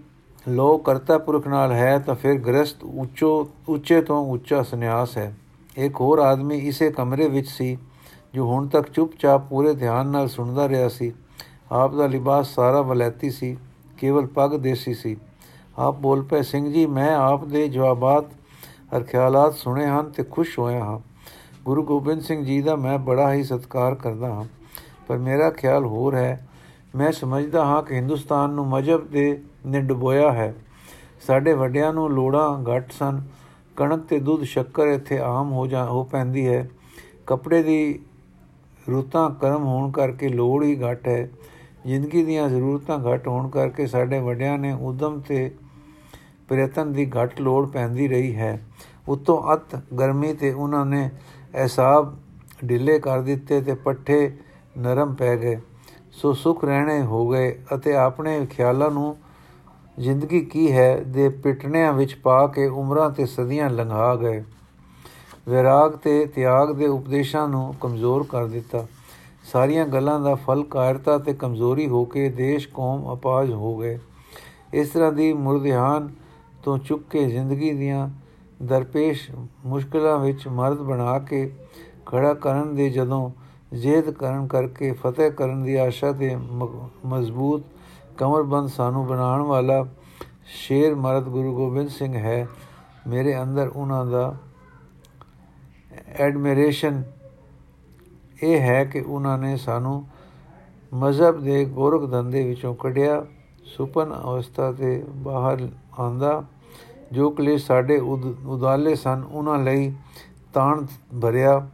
ਲੋ 0.49 0.79
ਕਰਤਾ 0.79 1.19
ਪੁਰਖ 1.19 1.47
ਨਾਲ 1.49 1.73
ਹੈ 1.73 1.99
ਤਾਂ 1.99 2.15
ਫਿਰ 2.15 2.35
ਗ੍ਰਸਤ 2.35 2.85
ਉੱਚੋ, 2.85 3.49
ਉੱਚੇ 3.69 4.03
ਤੋਂ 4.03 4.33
ਉੱਚਾ 4.33 4.63
ਸੰਨਿਆਸ 4.63 5.19
ਹੈ। 5.19 5.35
ਇੱਕ 5.77 6.01
ਹੋਰ 6.01 6.19
ਆਦਮੀ 6.19 6.59
ਇਸੇ 6.59 6.91
ਕਮਰੇ 6.91 7.29
ਵਿੱਚ 7.29 7.49
ਸੀ, 7.49 7.79
ਜੋ 8.35 8.47
ਹੁਣ 8.47 8.67
ਤੱਕ 8.67 8.91
ਚੁੱਪਚਾਪ 8.91 9.49
ਪੂਰੇ 9.49 9.75
ਧਿਆਨ 9.75 10.07
ਨਾਲ 10.07 10.29
ਸੁਣਦਾ 10.29 10.69
ਰਿਹਾ 10.69 10.89
ਸੀ। 10.89 11.13
ਆਪ 11.73 11.95
ਦਾ 11.95 12.07
ਲਿਬਾਸ 12.07 12.55
ਸਾਰਾ 12.55 12.83
ਵਲੈਤੀ 12.83 13.31
ਸੀ, 13.31 13.57
ਕੇਵਲ 13.99 14.27
ਪੱਗ 14.27 14.51
ਦੇਸੀ 14.51 14.95
ਸੀ। 14.95 15.17
ਆਪ 15.79 15.95
ਬੋਲ 15.95 16.23
ਪਏ, 16.23 16.43
ਸਿੰਘ 16.43 16.73
ਜੀ, 16.73 16.87
ਮੈਂ 16.87 17.17
ਆਪ 17.17 17.45
ਦੇ 17.45 17.69
ਜਵਾਬਾਤ 17.69 18.25
ਅਰ 18.97 19.03
ਖਿਆਲਾਤ 19.03 19.55
ਸੁਣੇ 19.55 19.87
ਹਨ 19.87 20.11
ਤੇ 20.11 20.25
ਖੁਸ਼ 20.25 20.59
ਹੋਇਆ 20.59 20.85
ਹਾਂ। 20.85 20.99
ਗੁਰੂ 21.65 21.83
ਗੋਬਿੰਦ 21.83 22.23
ਸਿੰਘ 22.23 22.45
ਜੀ 22.45 22.63
ਦਾ 22.63 22.77
ਮੈਂ 22.77 22.99
ਬੜਾ 22.99 23.33
ਹੀ 23.33 23.43
ਸਤਿਕਾਰ 23.43 23.95
ਕਰਦਾ 23.95 24.27
ਹਾਂ। 24.27 24.45
ਪਰ 25.07 25.19
ਮੇਰਾ 25.19 25.51
ਖਿਆਲ 25.51 25.85
ਹੋਰ 25.85 26.15
ਹੈ, 26.15 26.49
ਮੈਂ 26.95 27.13
ਸਮਝਦਾ 27.13 27.65
ਹਾਂ 27.65 27.83
ਕਿ 27.83 27.95
ਹਿੰਦੁਸਤਾਨ 27.95 28.51
ਨੂੰ 28.51 28.67
ਮਜਬ 28.67 29.11
ਦੇ 29.11 29.43
ਨੇ 29.67 29.81
ਡੁਬੋਇਆ 29.81 30.33
ਹੈ। 30.33 30.55
ਸਾਡੇ 31.27 31.53
ਵੱਡਿਆਂ 31.53 31.93
ਨੂੰ 31.93 32.11
ਲੋੜਾਂ 32.11 32.65
ਘੱਟ 32.65 32.93
ਸਨ। 32.93 33.23
ਕਣਕ 33.77 34.05
ਤੇ 34.05 34.19
ਦੁੱਧ 34.21 34.43
ਸ਼ੱਕਰ 34.43 34.87
ਇੱਥੇ 34.87 35.19
ਆਮ 35.19 35.53
ਹੋ 35.53 35.67
ਜਾ 35.67 35.85
ਹੋ 35.85 36.05
ਪੈਂਦੀ 36.05 36.47
ਹੈ। 36.49 36.69
ਕੱਪੜੇ 37.27 37.63
ਦੀ 37.63 38.01
ਰੁੱਤਾਂ 38.89 39.31
ਕਰਮ 39.31 39.65
ਹੋਣ 39.65 39.91
ਕਰਕੇ 39.91 40.29
ਲੋੜ 40.29 40.65
ਹੀ 40.65 40.77
ਘੱਟ 40.83 41.09
ਹੈ। 41.09 41.29
ਜ਼ਿੰਦਗੀ 41.87 42.25
ਦੀਆਂ 42.25 42.49
ਜ਼ਰੂਰਤਾਂ 42.49 42.99
ਘੱਟ 42.99 43.29
ਹੋਣ 43.29 43.49
ਕਰਕੇ 43.49 43.87
ਸਾਡੇ 43.87 44.19
ਵੱਡਿਆਂ 44.19 44.59
ਨੇ 44.59 44.73
ਉਦਮ 44.73 45.21
ਤੇ 45.21 45.51
ਪ੍ਰਯਤਨ 46.49 46.93
ਦੀ 46.93 47.11
ਘੱਟ 47.11 47.41
ਲੋੜ 47.41 47.67
ਪੈਂਦੀ 47.69 48.09
ਰਹੀ 48.09 48.35
ਹੈ। 48.37 48.59
ਉਤੋਂ 49.09 49.55
ਅਤ 49.55 49.77
ਗਰਮੀ 49.99 50.33
ਤੇ 50.35 50.53
ਉਹਨਾਂ 50.53 50.87
ਨੇ 50.87 51.11
ਐਸਾਬ 51.55 52.17
ਢਿੱਲੇ 52.69 52.99
ਕਰ 52.99 53.21
ਦਿੱਤੇ 53.21 53.61
ਤੇ 53.61 53.75
ਪੱਠੇ 53.75 54.37
ਨਰਮ 54.79 55.15
ਪੈ 55.15 55.37
ਗਏ। 55.37 55.59
ਸੋ 56.13 56.33
ਸੁਖ 56.33 56.65
ਰਹਿਣੇ 56.65 57.01
ਹੋ 57.03 57.29
ਗਏ 57.29 57.63
ਅਤੇ 57.75 57.97
ਆਪਣੇ 57.97 58.47
ਖਿਆਲਾਂ 58.47 58.91
ਨੂੰ 58.91 59.17
ਜ਼ਿੰਦਗੀ 59.99 60.41
ਕੀ 60.41 60.73
ਹੈ 60.73 60.97
ਦੇ 61.01 61.29
ਪਿਟਣਿਆਂ 61.29 61.93
ਵਿੱਚ 61.93 62.15
ਪਾ 62.15 62.47
ਕੇ 62.47 62.67
ਉਮਰਾਂ 62.67 63.11
ਤੇ 63.11 63.27
ਸਦੀਆਂ 63.27 63.71
ਲੰਘਾ 63.71 64.15
ਗਏ। 64.17 64.43
ਵਿਰਾਗ 65.49 65.93
ਤੇ 65.93 66.27
ਤਿਆਗ 66.27 66.73
ਦੇ 66.73 66.87
ਉਪਦੇਸ਼ਾਂ 66.87 67.49
ਨੂੰ 67.49 67.75
ਕਮਜ਼ੋਰ 67.81 68.27
ਕਰ 68.29 68.47
ਦਿੱਤਾ। 68.47 68.87
ਸਾਰੀਆਂ 69.53 69.87
ਗੱਲਾਂ 69.87 70.21
ਦਾ 70.21 70.35
ਫਲ 70.35 70.63
ਕਾਇਰਤਾ 70.63 71.19
ਤੇ 71.19 71.33
ਕਮਜ਼ੋਰੀ 71.33 71.89
ਹੋ 71.89 72.05
ਕੇ 72.05 72.29
ਦੇਸ਼, 72.29 72.69
ਕੌਮ 72.69 73.13
ਅਪਾਜ 73.15 73.53
ਹੋ 73.53 73.77
ਗਏ। 73.77 73.99
ਇਸ 74.75 74.89
ਤਰ੍ਹਾਂ 74.89 75.13
ਦੀ 75.13 75.33
ਮੁਰਦਿਹਾਨ 75.33 76.09
ਤੋਂ 76.63 76.79
ਚੁੱਕ 76.79 77.03
ਕੇ 77.11 77.25
ਜ਼ਿੰਦਗੀ 77.25 77.73
ਦੀਆਂ 77.73 78.09
ਦਰਪੇਸ਼ 78.63 79.31
ਮੁਸ਼ਕਲਾਂ 79.67 80.19
ਵਿੱਚ 80.19 80.49
ਮਰਦ 80.49 80.79
ਬਣਾ 80.79 81.19
ਕੇ 81.19 81.51
ਖੜਾ 82.07 82.35
ਕਰਨ 82.35 82.75
ਦੇ 82.75 82.91
ਜਦੋਂ 82.91 83.31
ਜੇਦ 83.75 84.11
ਕਰਨ 84.11 84.47
ਕਰਕੇ 84.47 84.93
ਫਤਿਹ 84.93 85.31
ਕਰਨ 85.31 85.63
ਦੀ 85.63 85.75
ਆਸ਼ਾ 85.75 86.13
ਤੇ 86.13 86.37
ਮਜ਼ਬੂਤ 87.07 87.63
ਕਮਰਬੰਦ 88.17 88.69
ਸਾਨੂੰ 88.69 89.07
ਬਣਾਉਣ 89.07 89.43
ਵਾਲਾ 89.43 89.87
ਸ਼ੇਰ 90.47 90.95
ਮਰਦ 90.95 91.25
ਗੁਰੂ 91.25 91.55
ਗੋਬਿੰਦ 91.55 91.89
ਸਿੰਘ 91.89 92.15
ਹੈ। 92.15 92.47
ਮੇਰੇ 93.07 93.43
ਅੰਦਰ 93.43 93.69
ਉਹਨਾਂ 93.69 94.07
ਦਾ 94.07 94.35
ਐਡਮਿਰੇਸ਼ਨ 96.19 97.03
ਇਹ 98.43 98.61
ਹੈ 98.61 98.85
ਕਿ 98.85 99.01
ਉਹਨਾਂ 99.01 99.39
ਨੇ 99.39 99.57
ਸਾਨੂੰ 99.57 100.05
ਮਜ਼ਹਬ 100.95 101.41
ਦੇ 101.41 101.65
ਗੋਰਖ 101.65 102.11
ਧੰਦੇ 102.11 102.45
ਵਿੱਚੋਂ 102.49 102.75
ਕੱਢਿਆ। 102.75 103.25
ਸੁਪਨ 103.65 104.13
ਅਵਸਥਾ 104.25 104.73
ਤੇ 104.73 105.05
ਬਾਹਰ 105.09 105.69
ਆਂਦਾ 106.01 106.45
ਜੋ 107.13 107.31
ਕਲੇਸ਼ 107.31 107.67
ਸਾਡੇ 107.67 107.99
ਉਦਾਲੇ 107.99 108.95
ਸਨ, 108.95 109.23
ਉਹਨਾਂ 109.33 109.59
ਲਈ 109.59 109.95
ਤਾਣ 110.55 110.87
ਭਰਿਆ। 111.23 111.69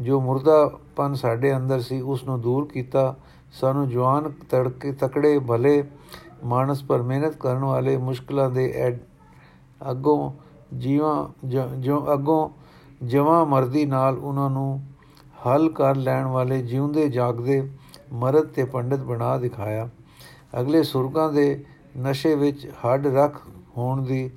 ਜੋ 0.00 0.20
ਮੁਰਦਾਪਨ 0.20 1.14
ਸਾਡੇ 1.14 1.56
ਅੰਦਰ 1.56 1.80
ਸੀ 1.80 2.00
ਉਸ 2.00 2.24
ਨੂੰ 2.24 2.40
ਦੂਰ 2.40 2.66
ਕੀਤਾ। 2.66 3.14
ਸਾਨੂੰ 3.60 3.88
ਜਵਾਨ 3.88 4.30
ਤੜਕੇ 4.50 4.92
ਤਕੜੇ, 4.92 5.38
ਭਲੇ 5.38 5.84
ਮਾਨਸ 6.44 6.82
ਪਰ 6.82 7.02
ਮਿਹਨਤ 7.02 7.36
ਕਰਨ 7.36 7.64
ਵਾਲੇ 7.64 7.96
ਮੁਸ਼ਕਲਾਂ 7.96 8.50
ਦੇ 8.50 8.98
ਅੱਗੋਂ 9.90 10.32
ਜੀਵਾਂ 10.76 11.46
ਜੋ, 11.78 12.12
ਅੱਗੋਂ 12.12 12.48
ਜਵਾਂ 13.06 13.44
ਮਰਦੀ 13.46 13.84
ਨਾਲ 13.86 14.18
ਉਹਨਾਂ 14.18 14.50
ਨੂੰ 14.50 14.80
ਹੱਲ 15.46 15.68
ਕਰ 15.70 15.96
ਲੈਣ 15.96 16.26
ਵਾਲੇ 16.26 16.62
ਜਿਉਂਦੇ, 16.62 17.08
ਜਾਗਦੇ 17.08 17.70
ਮਰਦ 18.12 18.46
ਤੇ 18.46 18.64
ਪੰਡਤ 18.64 18.98
ਬਣਾ 18.98 19.36
ਦਿਖਾਇਆ। 19.38 19.88
ਅਗਲੇ 20.60 20.82
ਸੁਰਗਾਂ 20.82 21.32
ਦੇ 21.32 21.64
ਨਸ਼ੇ 21.98 22.34
ਵਿੱਚ 22.34 22.66
ਹੱਡ 22.84 23.06
ਰੱਖ 23.06 23.40
ਹੋਣ 23.76 24.02
ਦੀ 24.02 24.30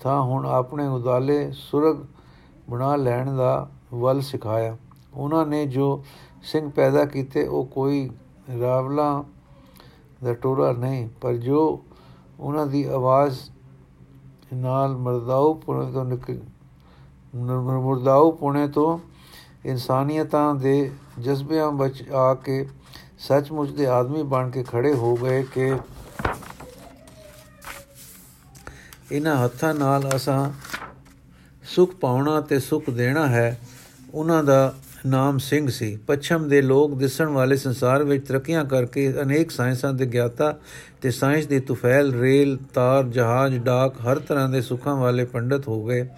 ਥਾਂ 0.00 0.20
ਹੁਣ 0.22 0.46
ਆਪਣੇ 0.46 0.86
ਉਦਾਲੇ 0.88 1.50
ਸੁਰਗ 1.52 1.96
ਬਣਾ 2.70 2.96
ਲੈਣ 2.96 3.36
ਦਾ 3.36 3.68
ਵੱਲ 3.94 4.20
ਸਿਖਾਇਆ। 4.20 4.76
ਉਹਨਾਂ 5.14 5.46
ਨੇ 5.46 5.66
ਜੋ 5.66 6.04
ਸਿੰਘ 6.42 6.70
ਪੈਦਾ 6.70 7.04
ਕੀਤੇ, 7.04 7.46
ਉਹ 7.46 7.64
ਕੋਈ 7.66 8.10
ਰਾਵਲਾ 8.58 9.24
ਦਾ 10.24 10.32
ਟੋਰਾ 10.34 10.72
ਨਹੀਂ, 10.72 11.08
ਪਰ 11.20 11.36
ਜੋ 11.36 11.82
ਉਹਨਾਂ 12.40 12.66
ਦੀ 12.66 12.82
ਆਵਾਜ਼ 12.84 13.38
ਨਾਲ 14.54 14.96
ਮਰਦਾਉ 14.96 15.54
ਪੁਣੇ 15.54 15.90
ਤੋਂ 15.92 16.04
ਨਿਕਲ 16.04 16.38
ਮਰਦਾਉ 17.34 18.30
ਪੁਣੇ 18.32 18.66
ਤੋਂ 18.68 18.98
ਇਨਸਾਨੀਅਤਾਂ 19.64 20.54
ਦੇ 20.54 20.90
ਜਜ਼ਬਿਆਂ 21.20 21.70
ਵਿੱਚ 21.72 22.02
ਆ 22.10 22.32
ਕੇ 22.34 22.66
ਸੱਚਮੁੱਚ 23.18 23.70
ਦੇ 23.70 23.86
ਆਦਮੀ 23.86 24.22
ਬਣ 24.22 24.50
ਕੇ 24.50 24.62
ਖੜੇ 24.62 24.94
ਹੋ 24.94 25.16
ਗਏ 25.16 25.42
ਕਿ 25.54 25.72
ਇਹਨਾਂ 29.12 29.36
ਹੱਥਾਂ 29.36 29.74
ਨਾਲ 29.74 30.08
ਅਸਾਂ 30.16 30.50
ਸੁਖ 31.64 31.94
ਪਾਉਣਾ 31.94 32.40
ਤੇ 32.40 32.58
ਸੁਖ 32.58 32.90
ਦੇਣਾ 32.90 33.26
ਹੈ। 33.26 33.60
ਉਹਨਾਂ 34.14 34.42
ਦਾ 34.44 34.74
ਨਾਮ 35.06 35.38
ਸਿੰਘ 35.38 35.68
ਸੀ। 35.68 35.96
ਪੱਛਮ 35.96 36.48
ਦੇ 36.48 36.62
ਲੋਕ 36.62 36.98
ਦਿਸਣ 36.98 37.26
ਵਾਲੇ 37.26 37.56
ਸੰਸਾਰ 37.56 38.02
ਵਿੱਚ 38.02 38.28
ਤਰੱਕੀਆਂ 38.28 38.64
ਕਰਕੇ 38.64 39.12
ਅਨੇਕ 39.22 39.50
ਸਾਇੰਸਾਂ 39.50 39.92
ਦੇ 39.92 40.06
ਗਿਆਤਾ 40.06 40.58
ਤੇ 41.00 41.10
ਸਾਇੰਸ 41.10 41.46
ਦੀ 41.46 41.60
ਤੁਫੈਲ, 41.60 42.14
ਰੇਲ, 42.14 42.58
ਤਾਰ, 42.74 43.04
ਜਹਾਜ਼, 43.04 43.58
ਡਾਕ 43.58 43.94
ਹਰ 44.00 44.18
ਤਰ੍ਹਾਂ 44.18 44.48
ਦੇ 44.48 44.60
ਸੁੱਖਾਂ 44.60 44.96
ਵਾਲੇ 44.96 45.24
ਪੰਡਤ 45.24 45.68
ਹੋ 45.68 45.86
ਗਏ 45.86 46.08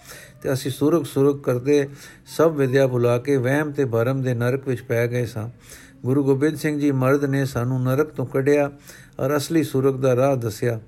ਤੇ 0.43 0.53
ਅਸੀਂ 0.53 0.71
ਸੁਰਗ 0.71 1.05
ਸੁਰਗ 1.05 1.39
ਕਰਦੇ 1.39 1.89
ਸਭ 2.27 2.53
ਵਿਦਿਆ 2.57 2.87
ਭੁਲਾ 2.87 3.19
ਕੇ 3.19 3.37
ਵਹਿਮ 3.37 3.73
ਤੇ 3.73 3.85
ਭਰਮ 3.85 4.23
ਦੇ 4.23 4.35
ਨਰਕ 4.35 4.69
ਵਿੱਚ 4.69 4.83
ਪੈ 4.83 5.07
ਗਏ 5.07 5.27
ਸਾਂ। 5.27 5.49
ਗੁਰੂ 6.05 6.25
ਗੋਬਿੰਦ 6.25 6.57
ਸਿੰਘ 6.57 6.81
ਜੀ 6.81 6.91
ਮਰਦ 6.91 7.25
ਨੇ 7.25 7.45
ਸਾਨੂੰ 7.45 7.83
ਨਰਕ 7.83 8.09
ਤੋਂ 8.09 8.27
ਕੱਢਿਆ 8.27 8.73
ਔਰ 9.21 9.37
ਅਸਲੀ 9.37 9.63
ਸੁਰਗ 9.63 9.95
ਦਾ 9.95 10.17
ਰਾਹ 10.17 10.37
ਦੱਸਿਆ। 10.37 10.81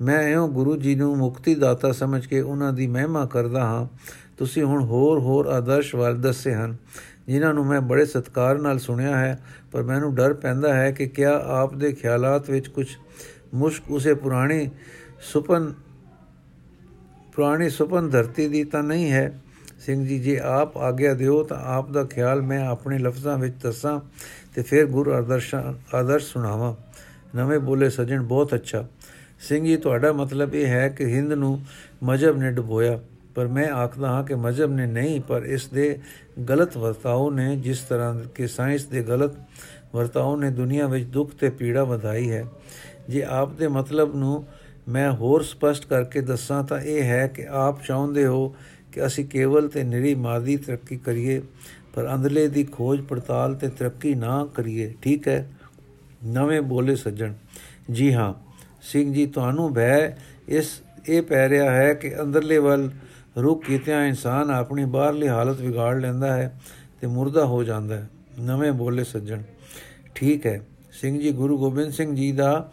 ਮੈਂ 0.00 0.28
ਇਹੋ 0.28 0.48
ਗੁਰੂ 0.48 0.76
ਜੀ 0.76 0.94
ਨੂੰ 0.94 1.16
ਮੁਕਤੀ 1.16 1.54
ਦਾਤਾ 1.54 1.92
ਸਮਝ 1.92 2.26
ਕੇ 2.26 2.40
ਉਹਨਾਂ 2.40 2.72
ਦੀ 2.72 2.86
ਮਹਿਮਾ 2.86 3.26
ਕਰਦਾ 3.26 3.60
ਹਾਂ। 3.60 3.86
ਤੁਸੀਂ 4.38 4.62
ਹੁਣ 4.62 4.84
ਹੋਰ 4.84 5.18
ਹੋਰ 5.18 5.46
ਆਦਰਸ਼ 5.46 5.94
ਵਾਲ 5.94 6.20
ਦੱਸੇ 6.20 6.54
ਹਨ। 6.54 6.76
ਜਿਨ੍ਹਾਂ 7.30 7.54
ਨੂੰ 7.54 7.66
ਮੈਂ 7.66 7.80
ਬੜੇ 7.80 8.04
ਸਤਕਾਰ 8.06 8.58
ਨਾਲ 8.58 8.78
ਸੁਣਿਆ 8.78 9.18
ਹੈ, 9.18 9.38
ਪਰ 9.72 9.82
ਮੈਨੂੰ 9.82 10.14
ਡਰ 10.14 10.34
ਪੈਂਦਾ 10.34 10.74
ਹੈ 10.74 10.90
ਕਿ 10.90 11.06
ਕਿਆ 11.06 11.38
ਆਪ 11.46 11.74
ਦੇ 11.74 11.92
ਖਿਆਲਾਤ 11.92 12.50
ਵਿੱਚ 12.50 12.68
ਕੁਝ 12.68 12.86
ਮੁਸ਼ਕ 13.54 13.90
ਉਸੇ 13.90 14.14
ਪੁਰਾਣੀ 14.14 14.70
ਸੁਪਨ 15.22 15.72
ਪੁਰਾਣੀ 17.32 17.70
ਸੁਪਨ 17.70 18.08
ਧਰਤੀ 18.10 18.48
ਦੀ 18.48 18.64
ਤਾਂ 18.64 18.82
ਨਹੀਂ 18.82 19.10
ਹੈ। 19.12 19.40
ਸਿੰਘ 19.78 20.06
ਜੀ, 20.06 20.18
ਜੇ 20.18 20.38
ਆਪ 20.38 20.76
ਆਗਿਆ 20.76 21.14
ਦਿਓ 21.14 21.42
ਤਾਂ 21.42 21.56
ਆਪ 21.56 21.90
ਦਾ 21.90 22.04
ਖਿਆਲ 22.04 22.42
ਮੈਂ 22.42 22.66
ਆਪਣੇ 22.66 22.98
ਲਫ਼ਜ਼ਾਂ 22.98 23.38
ਵਿੱਚ 23.38 23.54
ਦੱਸਾਂ 23.62 24.00
ਤੇ 24.54 24.62
ਫਿਰ 24.62 24.86
ਗੁਰ 24.86 25.08
ਆਦਰਸ਼ 25.08 25.54
ਆਦਰਸ਼ 25.94 26.26
ਸੁਣਾਵਾਂ। 26.26 26.74
ਨਵੇਂ 27.36 27.58
ਬੋਲੇ 27.58 27.90
ਸਜਣ 27.90 28.22
ਬਹੁਤ 28.22 28.54
ਅੱਛਾ। 28.54 28.84
ਸਿੰਘ 29.40 29.64
ਜੀ, 29.64 29.76
ਤੁਹਾਡਾ 29.76 30.12
ਮਤਲਬ 30.12 30.54
ਇਹ 30.54 30.66
ਹੈ 30.66 30.88
ਕਿ 30.88 31.04
ਹਿੰਦ 31.04 31.32
ਨੂੰ 31.32 31.60
ਮਜਬ 32.02 32.36
ਨੇ 32.36 32.50
ਡੁਬੋਇਆ। 32.50 33.00
ਪਰ 33.34 33.46
ਮੈਂ 33.46 33.70
ਆਖਦਾ 33.70 34.08
ਹਾਂ 34.08 34.24
ਕਿ 34.24 34.34
ਮਜਬ 34.34 34.72
ਨੇ 34.72 34.86
ਨਹੀਂ, 34.86 35.20
ਪਰ 35.20 35.42
ਇਸ 35.42 35.66
ਦੇ 35.66 35.98
ਗਲਤ 36.48 36.76
ਵਰਤਾਓ 36.76 37.30
ਨੇ, 37.30 37.56
ਜਿਸ 37.56 37.78
ਤਰ੍ਹਾਂ 37.78 38.20
ਕਿ 38.34 38.46
ਸਾਇੰਸ 38.46 38.84
ਦੇ 38.84 39.02
ਗਲਤ 39.02 39.32
ਵਰਤਾਓ 39.94 40.36
ਨੇ, 40.36 40.50
ਦੁਨੀਆ 40.50 40.86
ਵਿੱਚ 40.86 41.04
ਦੁੱਖ 41.04 41.34
ਤੇ 41.34 41.50
ਪੀੜਾ 41.50 41.84
ਵਧਾਈ 41.84 42.30
ਹੈ। 42.30 42.44
ਜੇ 43.08 43.22
ਆਪ 43.22 43.52
ਦੇ 43.52 43.68
ਮਤਲਬ 43.68 44.16
ਨੂੰ 44.16 44.44
ਮੈਂ 44.88 45.12
ਹੋਰ 45.12 45.42
ਸਪਸ਼ਟ 45.42 45.86
ਕਰਕੇ 45.86 46.20
ਦੱਸਾਂ 46.20 46.64
ਤਾਂ 46.64 46.80
ਇਹ 46.80 47.02
ਹੈ 47.02 47.26
ਕਿ 47.26 47.46
ਆਪ 47.50 47.84
ਚਾਹੁੰਦੇ 47.84 48.26
ਹੋ 48.26 48.56
ਕਿ 48.92 49.06
ਅਸੀਂ 49.06 49.24
ਕੇਵਲ 49.24 49.68
ਤੇ 49.68 49.82
ਨਿਰੀ 49.82 50.14
ਮਾਦੀ 50.14 50.56
ਤਰੱਕੀ 50.56 50.96
ਕਰੀਏ, 50.96 51.42
ਪਰ 51.94 52.14
ਅੰਦਰਲੇ 52.14 52.48
ਦੀ 52.48 52.64
ਖੋਜ 52.64 53.00
ਪੜਤਾਲ 53.00 53.54
ਤੇ 53.54 53.68
ਤਰੱਕੀ 53.68 54.14
ਨਾ 54.14 54.48
ਕਰੀਏ। 54.54 54.94
ਠੀਕ 55.02 55.28
ਹੈ? 55.28 55.50
ਨਵੇਂ 56.24 56.62
ਬੋਲੇ 56.62 56.96
ਸੱਜਣ। 56.96 57.32
ਜੀ 57.90 58.14
ਹਾਂ, 58.14 58.34
ਸਿੰਘ 58.82 59.14
ਜੀ, 59.14 59.26
ਤੁਹਾਨੂੰ 59.26 59.74
ਭੈ 59.74 60.16
ਇਸ, 60.48 60.82
ਇਹ 61.08 61.22
ਪੈ 61.22 61.48
ਰਿਹਾ 61.48 61.70
ਹੈ 61.70 61.94
ਕਿ 61.94 62.20
ਅੰਦਰਲੇ 62.20 62.58
ਵੱਲ 62.58 62.90
ਰੁਕ 63.36 63.64
ਕੀਤਿਆਂ 63.64 64.06
ਇਨਸਾਨ 64.06 64.50
ਆਪਣੀ 64.50 64.84
ਬਾਹਰਲੀ 64.84 65.28
ਹਾਲਤ 65.28 65.60
ਵਿਗਾੜ 65.60 66.00
ਲੈਂਦਾ 66.00 66.36
ਹੈ 66.36 66.60
ਤੇ 67.00 67.06
ਮੁਰਦਾ 67.06 67.44
ਹੋ 67.44 67.64
ਜਾਂਦਾ 67.64 67.96
ਹੈ। 67.96 68.08
ਨਵੇਂ 68.40 68.72
ਬੋਲੇ 68.72 69.04
ਸੱਜਣ। 69.04 69.42
ਠੀਕ 70.14 70.46
ਹੈ, 70.46 70.66
ਸਿੰਘ 70.92 71.20
ਜੀ, 71.20 71.32
ਗੁਰੂ 71.32 71.58
ਗੋਬਿੰਦ 71.58 71.92
ਸਿੰਘ 71.92 72.16
ਜੀ 72.16 72.32
ਦਾ 72.32 72.72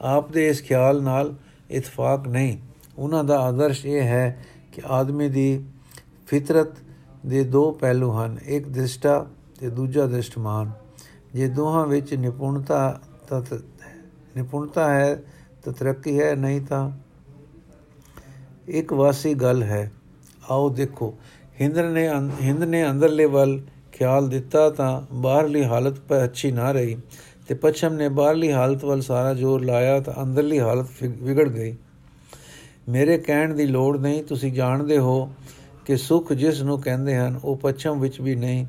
ਆਪ 0.00 0.32
ਦੇ 0.32 0.48
ਇਸ 0.48 0.62
ਖਿਆਲ 0.62 1.02
ਨਾਲ 1.02 1.34
ਇਤਫਾਕ 1.70 2.28
ਨਹੀਂ। 2.28 2.58
ਉਹਨਾਂ 2.98 3.24
ਦਾ 3.24 3.38
ਆਦਰਸ਼ 3.40 3.86
ਇਹ 3.86 4.02
ਹੈ 4.02 4.44
ਕਿ 4.72 4.82
ਆਦਮੀ 4.86 5.28
ਦੀ 5.28 5.64
ਫਿਤਰਤ 6.26 6.68
ਦੇ 7.26 7.44
ਦੋ 7.44 7.70
ਪਹਿਲੂ 7.70 8.12
ਹਨ। 8.12 8.38
ਇੱਕ 8.44 8.68
ਦ੍ਰਿਸ਼ਟਾ 8.68 9.26
ਤੇ 9.60 9.70
ਦੂਜਾ 9.70 10.06
ਦ੍ਰਿਸ਼ਟਮਾਨ। 10.06 10.70
ਜੇ 11.34 11.48
ਦੋਹਾਂ 11.48 11.86
ਵਿੱਚ 11.86 12.14
ਨਿਪੁੰਨਤਾ 12.14 13.00
ਤਤ 13.28 13.62
ਨਿਪੁੰਨਤਾ 14.36 14.94
ਹੈ 14.94 15.22
ਤਾਂ 15.64 15.72
ਤਰੱਕੀ 15.72 16.20
ਹੈ, 16.20 16.34
ਨਹੀਂ 16.34 16.60
ਤਾਂ 16.60 16.90
ਇੱਕ 18.68 18.92
ਵਾਸੀ 18.92 19.34
ਗੱਲ 19.34 19.62
ਹੈ। 19.62 19.90
ਆਓ 20.50 20.68
ਦੇਖੋ 20.70 21.14
ਹਿੰਦ 21.60 21.78
ਨੇ 21.78 22.08
ਹਿੰਦ 22.42 22.62
ਨੇ 22.64 22.84
ਅੰਦਰਲੇ 22.90 23.24
ਵੱਲ 23.26 23.60
ਖਿਆਲ 23.92 24.28
ਦਿੱਤਾ 24.28 24.68
ਤਾਂ 24.70 25.00
ਬਾਹਰਲੀ 25.12 25.64
ਹਾਲਤ 25.64 25.98
ਪਰ 25.98 26.24
ਅੱਛੀ 26.24 26.50
ਨਾ 26.52 26.70
ਰਹੀ 26.72 26.96
ਤੇ 27.48 27.54
ਪੱਛਮ 27.54 27.94
ਨੇ 27.94 28.08
ਬਾਹਰਲੀ 28.08 28.52
ਹਾਲਤ 28.52 28.84
ਵੱਲ 28.84 29.00
ਸਾਰਾ 29.00 29.34
ਜ਼ੋਰ 29.34 29.64
ਲਾਇਆ 29.64 30.00
ਤਾਂ 30.00 30.14
ਅੰਦਰਲੀ 30.22 30.60
ਹਾਲਤ 30.60 31.02
ਵਿਗੜ 31.02 31.48
ਗਈ। 31.48 31.74
ਮੇਰੇ 32.88 33.18
ਕਹਿਣ 33.18 33.54
ਦੀ 33.54 33.66
ਲੋੜ 33.66 33.96
ਨਹੀਂ, 33.98 34.22
ਤੁਸੀਂ 34.22 34.52
ਜਾਣਦੇ 34.52 34.98
ਹੋ 34.98 35.28
ਕਿ 35.86 35.96
ਸੁਖ 35.96 36.32
ਜਿਸ 36.32 36.62
ਨੂੰ 36.62 36.80
ਕਹਿੰਦੇ 36.80 37.16
ਹਨ, 37.16 37.40
ਉਹ 37.44 37.56
ਪੱਛਮ 37.56 38.00
ਵਿੱਚ 38.00 38.20
ਵੀ 38.20 38.34
ਨਹੀਂ, 38.34 38.66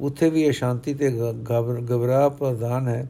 ਉੱਥੇ 0.00 0.30
ਵੀ 0.30 0.48
ਅਸ਼ਾਂਤੀ 0.50 0.94
ਤੇ 0.94 1.10
ਘਬਰਾ 1.10 2.28
ਪ੍ਰਧਾਨ 2.28 2.88
ਹੈ। 2.88 3.06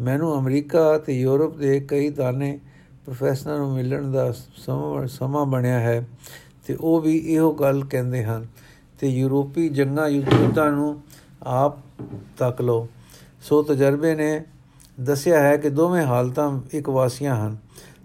ਮੈਨੂੰ 0.00 0.38
ਅਮਰੀਕਾ 0.38 0.98
ਤੇ 0.98 1.20
ਯੂਰਪ 1.20 1.56
ਦੇ 1.56 1.80
ਕਈ 1.80 2.08
ਦਾਨੇ 2.08 2.58
ਪ੍ਰੋਫੈਸਰਾਂ 3.06 3.58
ਨੂੰ 3.58 3.72
ਮਿਲਣ 3.72 4.10
ਦਾ 4.12 4.32
ਸਮਾਂ 5.06 5.46
ਬਣਿਆ 5.46 5.80
ਹੈ 5.80 6.06
ਤੇ 6.66 6.76
ਉਹ 6.80 7.00
ਵੀ 7.00 7.16
ਇਹੋ 7.16 7.52
ਗੱਲ 7.52 7.84
ਕਹਿੰਦੇ 7.84 8.24
ਹਨ 8.24 8.46
ਤੇ 9.00 9.08
ਯੂਰੋਪੀ 9.08 9.68
ਜੰਗਾਂ 9.68 10.08
ਯੁੱਧਾਂ 10.08 10.70
ਨੂੰ 10.72 11.02
ਆਪ 11.42 11.78
ਤੱਕ 12.38 12.60
ਲੋ 12.60 12.88
ਸੋ 13.40 13.62
ਤਜਰਬੇ 13.62 14.14
ਨੇ 14.14 14.44
ਦੱਸਿਆ 15.00 15.42
ਹੈ 15.42 15.56
ਕਿ 15.56 15.70
ਦੋਵੇਂ 15.70 16.04
ਹਾਲਤਾਂ 16.04 16.60
ਇੱਕ 16.72 16.88
ਵਾਸੀਆਂ 16.88 17.36
ਹਨ। 17.36 17.56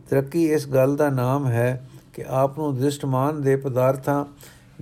ਤਰੱਕੀ 0.09 0.43
ਇਸ 0.51 0.67
ਗੱਲ 0.67 0.95
ਦਾ 0.95 1.09
ਨਾਮ 1.09 1.47
ਹੈ 1.47 1.89
ਕਿ 2.13 2.23
ਆਪ 2.27 2.59
ਨੂੰ 2.59 2.75
ਦ੍ਰਿਸ਼ਟਮਾਨ 2.77 3.41
ਦੇ 3.41 3.55
ਪਦਾਰਥਾਂ 3.55 4.25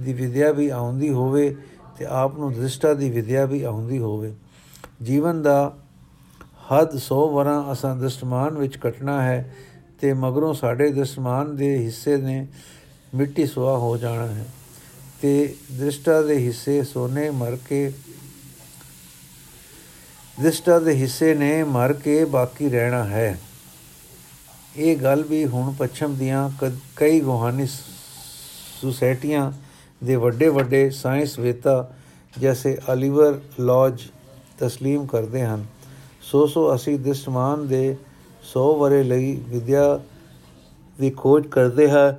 ਦੀ 0.01 0.13
ਵਿਦਿਆ 0.13 0.51
ਵੀ 0.51 0.69
ਆਉਂਦੀ 0.69 1.09
ਹੋਵੇ 1.09 1.55
ਤੇ 1.97 2.05
ਆਪ 2.05 2.37
ਨੂੰ 2.39 2.53
ਦ੍ਰਿਸ਼ਟਾ 2.53 2.93
ਦੀ 2.93 3.09
ਵਿਦਿਆ 3.09 3.45
ਵੀ 3.45 3.63
ਆਉਂਦੀ 3.63 3.99
ਹੋਵੇ। 3.99 4.33
ਜੀਵਨ 5.03 5.41
ਦਾ 5.41 5.77
ਹੱਦ 6.71 6.95
100 6.95 7.25
ਵਰਾਂ 7.33 7.71
ਅਸਾਂ 7.71 7.95
ਦ੍ਰਿਸ਼ਟਮਾਨ 7.95 8.57
ਵਿੱਚ 8.57 8.77
ਕਟਣਾ 8.77 9.21
ਹੈ 9.21 9.55
ਤੇ 10.00 10.12
ਮਗਰੋਂ 10.12 10.54
ਸਾਡੇ 10.54 10.90
ਦ੍ਰਿਸ਼ਟਮਾਨ 10.90 11.56
ਦੇ 11.56 11.76
ਹਿੱਸੇ 11.78 12.16
ਨੇ 12.16 12.46
ਮਿੱਟੀ 13.14 13.46
ਸੁਆ 13.46 13.76
ਹੋ 13.78 13.96
ਜਾਣਾ 13.96 14.26
ਹੈ 14.26 14.44
ਤੇ 15.22 15.54
ਦ੍ਰਿਸ਼ਟਾ 15.72 16.20
ਦੇ 16.22 16.36
ਹਿੱਸੇ 16.38 16.82
ਸੋਨੇ 16.82 17.30
ਮਰ 17.30 17.56
ਕੇ 17.68 17.92
ਦ੍ਰਿਸ਼ਟਾ 20.40 20.78
ਦੇ 20.78 20.94
ਹਿੱਸੇ 20.94 21.34
ਨੇ 21.34 21.62
ਮਰ 21.64 21.92
ਕੇ 21.92 22.24
ਬਾਕੀ 22.24 22.68
ਰਹਿਣਾ 22.68 23.04
ਹੈ 23.04 23.38
ਇਹ 24.76 24.96
ਗੱਲ 24.96 25.22
ਵੀ 25.22 25.44
ਹੁਣ 25.44 25.72
ਪੱਛਮ 25.72 26.14
ਦੀਆਂ 26.14 26.50
ਕਈ 26.96 27.20
ਗੋਹਾਨੀ 27.20 27.66
ਸੁਸਾਇਟੀਆਂ 28.80 29.52
ਦੇ 30.04 30.16
ਵੱਡੇ 30.16 30.48
ਵੱਡੇ 30.48 30.88
ਸਾਇੰਸ 30.90 31.38
ਵੇਤਾ 31.38 31.92
ਜੈਸੇ 32.40 32.76
ਅਲੀਵਰ 32.92 33.40
ਲੌਜ 33.60 34.02
تسلیم 34.64 35.06
ਕਰਦੇ 35.06 35.44
ਹਨ 35.44 35.64
ਸੋ 36.22 36.46
ਸੋ 36.46 36.74
ਅਸੀਂ 36.74 36.98
ਦਿਸਮਾਨ 36.98 37.66
ਦੇ 37.68 37.96
100 38.43 38.63
ਵਰੇ 38.77 39.03
ਲਈ 39.03 39.35
ਵਿਦਿਆ 39.47 39.99
ਦੀ 40.97 41.09
ਖੋਜ 41.09 41.47
ਕਰਦੇ 41.47 41.89
ਹਾਂ, 41.89 42.13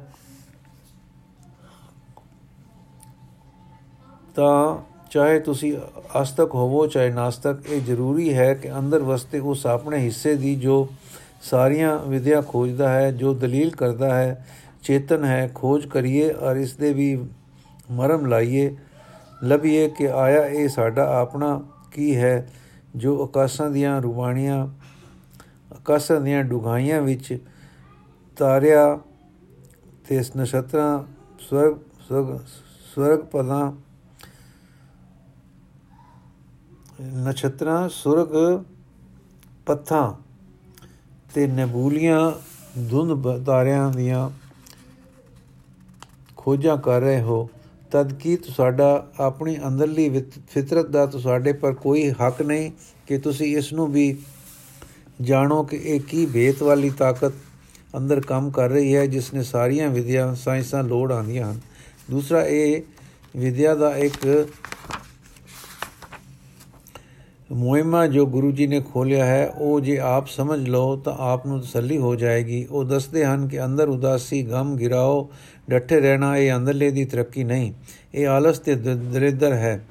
ਤਾਂ 4.35 4.79
ਚਾਹੇ 5.11 5.39
ਤੁਸੀਂ 5.41 5.77
ਅਸਤਕ 6.23 6.55
ਹੋਵੋ 6.55 6.87
ਚਾਹੇ 6.87 7.11
ਨਾਸਤਕ, 7.11 7.69
ਇਹ 7.69 7.81
ਜ਼ਰੂਰੀ 7.81 8.33
ਹੈ 8.35 8.53
ਕਿ 8.55 8.71
ਅੰਦਰ 8.79 9.03
ਵਸਤੇ 9.03 9.39
ਉਸ 9.39 9.67
ਆਪਣੇ 9.67 9.99
ਹਿੱਸੇ 9.99 10.35
ਦੀ 10.37 10.55
ਜੋ 10.57 10.87
ਸਾਰੀਆਂ 11.43 11.99
ਵਿਦਿਆ 11.99 12.41
ਖੋਜਦਾ 12.43 12.89
ਹੈ, 12.89 13.11
ਜੋ 13.13 13.35
ਦਲੀਲ 13.35 13.71
ਕਰਦਾ 13.71 14.15
ਹੈ, 14.15 14.45
ਚੇਤਨ 14.83 15.25
ਹੈ, 15.25 15.51
ਖੋਜ 15.55 15.87
ਕਰੀਏ 15.87 16.31
ਔਰ 16.33 16.57
ਇਸ 16.57 16.75
ਦੇ 16.75 16.93
ਵੀ 16.93 17.17
ਮਰਮ 17.91 18.27
ਲਾਈਏ, 18.27 18.71
ਲਭੀਏ 19.45 19.89
ਕਿ 19.89 20.09
ਆਇਆ 20.09 20.47
ਇਹ 20.47 20.69
ਸਾਡਾ 20.69 21.07
ਆਪਣਾ 21.21 21.61
ਕੀ 21.93 22.15
ਹੈ, 22.17 22.49
ਜੋ 22.97 23.23
ਆਕਾਸ਼ਾਂ 23.23 23.71
ਦੀਆਂ 23.71 24.01
ਰੁਬਾਣੀਆਂ 24.03 24.67
ਆਕਾਸ਼ਾਂ 25.81 26.21
ਦੀਆਂ 26.21 26.43
ਡੁਗਾਈਆਂ 26.45 27.01
ਵਿੱਚ 27.03 27.39
ਤਾਰਿਆ 28.37 28.99
ਤੇ 30.09 30.21
ਨਛਤਰਾਂ 30.37 31.05
ਸਵਰਗ 31.41 32.37
ਸਵਰਗ 32.95 33.19
ਪਦਾਂ, 33.19 33.73
ਨਛਤਰਾਂ, 37.25 37.89
ਸੁਰਗ 37.89 38.35
ਪੱਥਾਂ 39.67 40.13
ਤੇ 41.35 41.47
ਨਬੂਲੀਆਂ 41.47 42.21
ਧੁੰਦ 42.91 43.45
ਤਾਰਿਆਂ 43.45 43.91
ਦੀਆਂ 43.91 44.31
ਖੋਜਾਂ 46.37 46.77
ਕਰ 46.77 47.01
ਰਹੇ 47.01 47.21
ਹੋ, 47.21 47.49
ਤਦ 47.91 48.13
ਕੀ 48.15 48.37
ਤੁਹਾਡਾ 48.37 49.07
ਆਪਣੀ 49.21 49.57
ਅੰਦਰਲੀ 49.69 50.09
ਫਿਤਰਤ 50.51 50.87
ਦਾ 50.87 51.07
ਤੁਹਾਡੇ 51.07 51.53
ਪਰ 51.53 51.75
ਕੋਈ 51.75 52.11
ਹੱਕ 52.23 52.43
ਨਹੀਂ 52.43 52.71
ਕਿ 53.07 53.19
ਤੁਸੀਂ 53.19 53.57
ਇਸ 53.57 53.73
ਨੂੰ 53.73 53.87
ਵੀ 53.93 54.17
ਜਾਣੋ 55.21 55.63
ਕਿ 55.63 55.77
ਇਹ 55.77 56.01
ਕੀ 56.01 56.27
ਭੇਤ 56.27 56.63
ਵਾਲੀ 56.63 56.91
ਤਾਕਤ 56.91 57.33
ਅੰਦਰ 57.97 58.21
ਕੰਮ 58.21 58.51
ਕਰ 58.51 58.69
ਰਹੀ 58.69 58.97
ਹੈ, 58.97 59.07
ਜਿਸ 59.07 59.35
ਨੇ 59.35 59.43
ਸਾਰੀਆਂ 59.43 59.89
ਵਿਦਿਆ 59.89 60.35
ਸਾਇੰਸਾਂ 60.35 60.83
ਲੋੜ 60.83 61.13
ਆਂਦੀਆਂ 61.13 61.53
ਹਨ। 61.53 61.61
ਦੂਸਰਾ, 62.11 62.45
ਇਹ 62.47 62.83
ਵਿਦਿਆ 63.37 63.75
ਦਾ 63.75 63.97
ਇੱਕ 63.97 64.49
ਮੁਹਿੰਮਾ 67.53 68.07
ਜੋ 68.07 68.27
ਗੁਰੂ 68.27 68.53
ਜੀ 68.53 68.67
ਨੇ 68.67 68.81
ਖੋਲਿਆ 68.81 69.25
ਹੈ। 69.25 69.49
ਉਹ 69.49 69.81
ਜੇ 69.81 69.99
ਆਪ 69.99 70.29
ਸਮਝ 70.29 70.69
ਲਓ 70.69 70.97
ਤਾਂ 70.97 71.17
ਆਪ 71.19 71.47
ਨੂੰ 71.47 71.61
ਤਸੱਲੀ 71.61 71.99
ਹੋ 71.99 72.15
ਜਾਏਗੀ। 72.15 72.67
ਉਹ 72.71 72.85
ਦੱਸਦੇ 72.85 73.25
ਹਨ 73.25 73.49
ਕਿ 73.49 73.65
ਅੰਦਰ 73.65 73.89
ਉਦਾਸੀ, 73.89 74.43
ਗਮ, 74.43 74.77
ਗਿਰਾਓ, 74.77 75.31
ਡੱਠੇ 75.71 76.01
ਰਹਿਣਾ, 76.01 76.37
ਇਹ 76.37 76.53
ਅੰਦਰਲੇ 76.53 76.91
ਦੀ 76.91 77.05
ਤਰੱਕੀ 77.05 77.45
ਨਹੀਂ। 77.45 77.73
ਇਹ 78.15 78.29
ਆਲਸ 78.29 78.59
ਤੇ 78.59 78.75
ਦਰਿਦਰ 78.75 79.53
ਹੈ। 79.53 79.87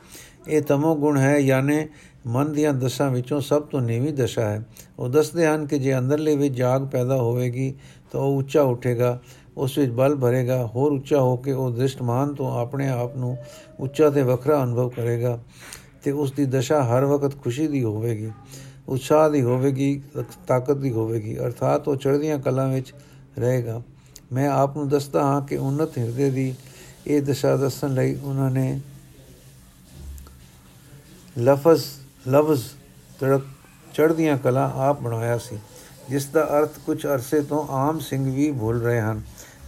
ਇਹ 0.48 0.62
ਤਮੋ 0.62 0.96
ਗੁਣ 0.96 1.18
ਹੈ, 1.18 1.38
ਯਾਨੇ 1.38 1.88
ਮਨ 2.28 2.52
ਦੀਆਂ 2.54 2.74
ਦਸ਼ਾ 2.74 3.08
ਵਿੱਚੋਂ 3.10 3.42
ਸਭ 3.42 3.62
ਤੋਂ 3.62 3.82
ਨੀਵੀਂ 3.82 4.14
ਦਸ਼ਾ 4.14 4.50
ਹੈ। 4.50 4.64
ਉਹ 5.00 5.10
ਦੱਸਦੇ 5.10 5.46
ਹਨ 5.48 5.66
ਕਿ 5.66 5.80
ਜੇ 5.80 5.98
ਅੰਦਰਲੇ 5.98 6.36
ਵਿੱਚ 6.36 6.54
ਜਾਗ 6.54 6.88
ਪੈਦਾ 6.88 7.18
ਹੋਵੇਗੀ, 7.18 7.74
ਤਾਂ 8.12 8.22
ਉਹ 8.22 8.38
ਉੱਚਾ 8.38 8.62
ਉੱਠੇਗਾ, 8.62 9.20
ਉਸ 9.58 9.78
ਵਿੱਚ 9.78 9.92
ਬਲ 9.92 10.16
ਭਰੇਗਾ, 10.16 10.66
ਹੋਰ 10.66 10.92
ਉੱਚਾ 10.92 11.20
ਹੋ 11.20 11.36
ਕੇ 11.38 11.52
ਉਹ 11.52 11.72
ਦ੍ਰਿਸ਼ਟਮਾਨ 11.72 12.34
ਤੋਂ 12.36 12.52
ਆਪਣੇ 12.62 12.88
ਆਪ 12.90 13.16
ਨੂੰ 13.18 13.38
ਉੱਚਾ 13.80 14.10
ਤੇ 14.10 14.22
ਵੱਖਰਾ 14.22 14.64
ਅਨੁਭਵ 14.64 14.90
ਕਰੇਗਾ 14.90 15.38
ਤੇ 16.04 16.12
ਉਸ 16.12 16.32
ਦੀ 16.32 16.46
ਦਸ਼ਾ 16.46 16.84
ਹਰ 16.84 17.06
ਵਕਤ 17.06 17.38
ਖੁਸ਼ੀ 17.44 17.68
ਦੀ 17.68 17.84
ਹੋਵੇਗੀ, 17.84 18.32
ਉਤਸ਼ਾਹ 18.90 19.30
ਦੀ 19.30 19.42
ਹੋਵੇਗੀ, 19.42 20.02
ਤਾਕਤ 20.48 20.78
ਦੀ 20.78 20.92
ਹੋਵੇਗੀ, 20.92 21.38
ਅਰਥਾਤ 21.38 21.88
ਉਹ 21.88 21.96
ਚੜ੍ਹਦੀਆਂ 21.96 22.40
ਕਲਾਂ 22.40 22.68
ਵਿੱਚ 22.68 22.94
ਰਹੇਗਾ। 23.40 23.82
ਮੈਂ 24.34 24.50
ਆਪ 24.50 24.78
ਨੂੰ 24.78 24.88
ਦੱਸਦਾ 24.90 25.24
ਹਾਂ 25.24 25.42
ਕਿ 25.42 25.58
ਉਨਤ 25.58 25.98
ਹਿਰਦੇ 25.98 26.30
ਦੀ 26.30 26.54
ਇਹ 27.08 27.22
ਦਸ਼ਾ 27.22 27.56
ਦੱਸਣ 27.58 27.94
ਲਈ 27.94 28.16
ਉਹਨਾਂ 28.16 28.50
ਨੇ 28.52 28.80
ਲਫ਼ਜ਼ 31.36 31.84
ਲਫ਼ਜ਼ 32.28 32.64
ਤੜਕ 33.20 33.42
ਚੜ੍ਹਦੀਆਂ 33.94 34.38
ਕਲਾਂ 34.38 34.70
ਆਪ 34.80 35.02
ਬਣਾਇਆ 35.02 35.38
ਸੀ, 35.38 35.58
ਜਿਸ 36.10 36.26
ਦਾ 36.26 36.44
ਅਰਥ 36.60 36.80
ਕੁਝ 36.86 37.06
ਅਰਸੇ 37.06 37.42
ਤੋਂ 37.42 37.66
ਆਮ 37.70 38.00
ਸਿੰਘ 38.00 38.24
ਵੀ 38.36 38.52
ਭੁੱਲ 38.52 38.82
ਰਹੇ 38.82 39.00
ਹਨ। 39.02 39.22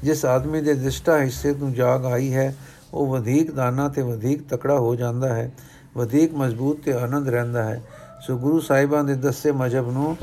ਜਿਸ 0.04 0.26
ਆਦਮੀ 0.26 0.62
ਦੇ 0.62 0.74
ਦਿਸ਼ਟਾ 0.74 1.18
ਹਿੱਸੇ 1.18 1.54
ਤੋਂ 1.54 1.70
ਜਾਗ 1.72 2.06
ਆਈ 2.06 2.34
ਹੈ, 2.34 2.56
ਉਹ 2.94 3.08
ਵਧੇਕ 3.08 3.52
ਦਾਨਾ 3.52 3.88
ਤੇ 3.90 4.02
ਵਧੇਕ 4.02 4.44
ਤਕੜਾ 4.50 4.78
ਹੋ 4.80 4.96
ਜਾਂਦਾ 4.96 5.34
ਹੈ, 5.36 5.52
ਵਧੇਕ 5.98 6.34
ਮਜ਼ਬੂਤ 6.34 6.82
ਤੇ 6.84 6.94
ਆਨੰਦ 6.94 7.30
ਰਹਿੰਦਾ 7.30 7.64
ਹੈ। 7.64 7.82
ਸੋ 8.28 8.38
ਗੁਰੂ 8.38 8.60
ਸਾਹਿਬਾਨ 8.60 9.06
ਦੇ 9.06 9.16
ਦੱਸੇ 9.16 9.52
ਮਜਬ 9.52 9.92
ਨੂੰ 9.92 10.18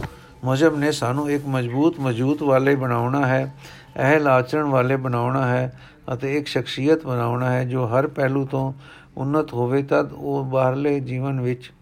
ਮਜਬ 0.44 0.78
ਨੇ 0.78 0.92
ਸਾਨੂੰ 0.92 1.30
ਇੱਕ 1.30 1.46
ਮਜ਼ਬੂਤ 1.46 1.98
ਮੌਜੂਦ 2.00 2.42
ਵਾਲੇ 2.42 2.74
ਬਣਾਉਣਾ 2.74 3.26
ਹੈ, 3.26 3.54
ਅਹਿਲ 3.96 4.28
ਆਚਰਣ 4.28 4.64
ਵਾਲੇ 4.64 4.96
ਬਣਾਉਣਾ 4.96 5.46
ਹੈ 5.46 5.80
ਅਤੇ 6.12 6.36
ਇੱਕ 6.36 6.46
ਸ਼ਖਸੀਅਤ 6.46 7.06
ਬਣਾਉਣਾ 7.06 7.50
ਹੈ 7.52 7.64
ਜੋ 7.64 7.86
ਹਰ 7.86 8.06
ਪਹਿਲੂ 8.06 8.46
ਤੋਂ 8.46 8.72
ਉન્નਤ 9.16 9.52
ਹੋਵੇ, 9.52 9.82
ਤਦ 9.82 10.12
ਉਹ 10.12 10.44
ਬਾਹਰਲੇ 10.44 11.00
ਜੀਵਨ 11.00 11.40
ਵਿੱਚ 11.40 11.72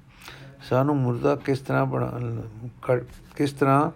ਸਾਨੂੰ 0.69 0.97
ਮੁਰਦਾ 0.97 1.35
ਕਿਸ 1.37 1.59
ਤਰ੍ਹਾਂ 1.59 1.87
ਕਿਸ 3.37 3.53
ਤਰ੍ਹਾਂ 3.53 3.91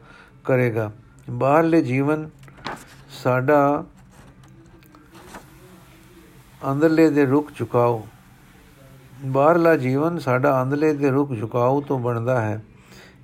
ਕਰੇਗਾ। 0.44 0.90
ਬਾਹਰਲੇ 1.30 1.82
ਜੀਵਨ 1.82 2.28
ਸਾਡਾ 3.22 3.84
ਅੰਦਰਲੇ 6.72 7.10
ਦੇ 7.10 7.24
ਰੁਕ 7.26 7.50
ਚੁਕਾਓ 7.52 8.06
ਬਾਹਰਲਾ 9.24 9.76
ਜੀਵਨ 9.76 10.18
ਸਾਡਾ 10.18 10.62
ਅੰਦਰਲੇ 10.62 10.92
ਦੇ 10.92 11.10
ਰੁਕ 11.10 11.34
ਝੁਕਾਉ 11.36 11.80
ਤੋਂ 11.80 11.98
ਬਣਦਾ 11.98 12.40
ਹੈ। 12.40 12.62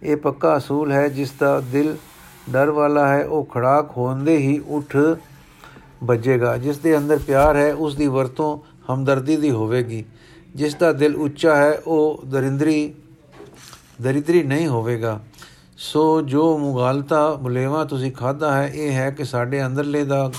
ਇਹ 0.02 0.16
ਪੱਕਾ 0.16 0.56
ਅਸੂਲ 0.56 0.92
ਹੈ 0.92 1.08
ਜਿਸ 1.08 1.32
ਦਾ 1.40 1.60
ਦਿਲ 1.60 1.96
ਡਰ 2.50 2.70
ਵਾਲਾ 2.70 3.06
ਹੈ, 3.08 3.24
ਉਹ 3.24 3.44
ਖੜਾਕ 3.44 3.90
ਹੋਂਦੇ 3.96 4.36
ਹੀ 4.36 4.58
ਉੱਠ 4.58 4.96
ਵੱਜੇਗਾ। 6.04 6.56
ਜਿਸ 6.56 6.78
ਦੇ 6.78 6.96
ਅੰਦਰ 6.98 7.18
ਪਿਆਰ 7.26 7.56
ਹੈ, 7.56 7.72
ਉਸ 7.74 7.96
ਦੀ 7.96 8.06
ਵਰਤੋਂ 8.06 8.58
ਹਮਦਰਦੀ 8.92 9.36
ਦੀ 9.36 9.50
ਹੋਵੇਗੀ। 9.50 10.04
ਜਿਸ 10.54 10.74
ਦਾ 10.74 10.92
ਦਿਲ 10.92 11.16
ਉੱਚਾ 11.16 11.56
ਹੈ, 11.56 11.72
ਉਹ 11.86 12.22
ਦਰਿੰਦਰੀ 12.26 12.94
ਦਰਿਦਰੀ 14.02 14.42
ਨਹੀਂ 14.42 14.68
ਹੋਵੇਗਾ। 14.68 15.20
ਸੋ 15.78 16.22
ਜੋ 16.22 16.58
ਮੁਗਾਲਤਾ 16.58 17.34
ਬੁਲੇਵਾ 17.34 17.84
ਤੁਸੀਂ 17.84 18.12
ਖਾਦਾ 18.12 18.56
ਹੈ, 18.56 18.68
ਇਹ 18.74 18.92
ਹੈ 18.92 19.10
ਕਿ 19.10 19.24
ਸਾਡੇ 19.24 19.66
ਅੰਦਰਲੇ 19.66 20.04
ਦਾ 20.04 20.32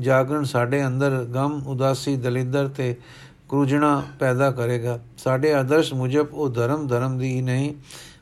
ਜਾਗਰਣ, 0.00 0.44
ਸਾਡੇ 0.44 0.86
ਅੰਦਰ 0.86 1.24
ਗਮ, 1.34 1.62
ਉਦਾਸੀ, 1.66 2.16
ਦਲਿੱਦਰ 2.16 2.68
ਤੇ 2.68 2.96
ਕਰੂਜਣਾ 3.48 4.02
ਪੈਦਾ 4.18 4.50
ਕਰੇਗਾ। 4.50 4.98
ਸਾਡੇ 5.18 5.54
ਆਦਰਸ਼ 5.54 5.94
ਮੁਜਬ 5.94 6.26
ਉਹ 6.32 6.48
ਧਰਮ 6.48 6.86
ਧਰਮ 6.86 7.18
ਦੀ 7.18 7.40
ਨਹੀਂ, 7.40 7.74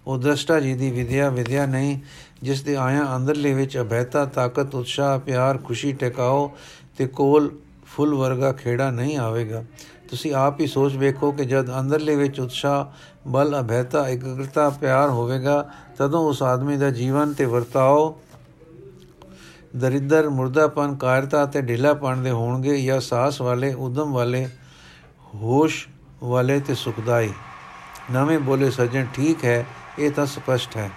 ਉਹ 0.07 0.19
ਦ੍ਰਸ਼ਟਾ 0.19 0.61
ਜੀ 0.61 0.75
ਦੀ 0.75 0.91
ਵਿਦਿਆ 0.91 1.31
ਵਿਦਿਆ 1.31 1.67
ਨਹੀਂ, 1.67 1.99
ਜਿਸ 2.43 2.63
ਦੇ 2.63 2.77
ਆਇਆ 2.77 3.17
ਅੰਦਰਲੇ 3.17 3.53
ਵਿੱਚ 3.55 3.79
ਅਭੈਤਾ, 3.79 4.25
ਤਾਕਤ, 4.25 4.75
ਉਤਸ਼ਾਹ, 4.75 5.19
ਪਿਆਰ, 5.19 5.59
ਖੁਸ਼ੀ 5.59 5.93
ਟਿਕਾਓ 5.93 6.51
ਤੇ 6.99 7.07
ਕੋਲ 7.07 7.51
ਫੁੱਲ 7.87 8.15
ਵਰਗਾ 8.15 8.53
ਖੇੜਾ 8.53 8.91
ਨਹੀਂ 8.91 9.19
ਆਵੇਗਾ। 9.19 9.65
ਤੁਸੀਂ 10.11 10.35
ਆਪ 10.35 10.61
ਹੀ 10.61 10.67
ਸੋਚ 10.67 10.97
ਵੇਖੋ 10.97 11.33
ਕਿ 11.33 11.45
ਜਦ 11.45 11.81
ਅੰਦਰਲੇ 11.81 12.17
ਵਿੱਚ 12.17 12.41
ਉਤਸ਼ਾਹ 12.41 12.85
ਬਲ 13.29 13.61
ਅਭੈਤਾ 13.61 14.09
ਇਕਗ੍ਰਤਾ 14.09 14.71
ਪਿਆਰ 14.71 15.11
ਹੋਵੇਗਾ, 15.11 15.71
ਤਦੋਂ 15.99 16.21
ਉਸ 16.21 16.43
ਆਦਮੀ 16.43 16.77
ਦਾ 16.77 16.91
ਜੀਵਨ 16.91 17.33
ਤੇ 17.33 17.45
ਵਰਤਾਓ। 17.45 18.21
ਦਰਿਦਰ 19.77 20.29
ਮੁਰਦਾਪਨ 20.29 20.97
ਕਾਇਰਤਾ 20.97 21.47
ਤੇ 21.47 21.63
ਢਿਲਾਪਣ 21.63 22.17
ਦੇ 22.17 22.31
ਹੋਣਗੇ 22.31 22.83
ਜਾਂ 22.83 23.01
ਸਾਹਸ 23.01 23.41
ਵਾਲੇ, 23.41 23.75
ਉਦਮ 23.75 24.13
ਵਾਲੇ, 24.13 24.49
ਹੋਸ਼ 25.35 25.89
ਵਾਲੇ 26.25 26.61
ਤੇ 26.61 26.75
ਸੁਖਦਾਈ। 26.75 27.33
ਨਵੇਂ 28.13 28.39
ਬੋਲੇ 28.39 28.71
ਸਜਣ 28.71 29.07
ਠੀਕ 29.15 29.45
ਹੈ, 29.45 29.67
ਇਹ 29.99 30.11
ਤਾਂ 30.11 30.27
ਸਪਸ਼ਟ 30.27 30.77
ਹੈ। 30.77 30.91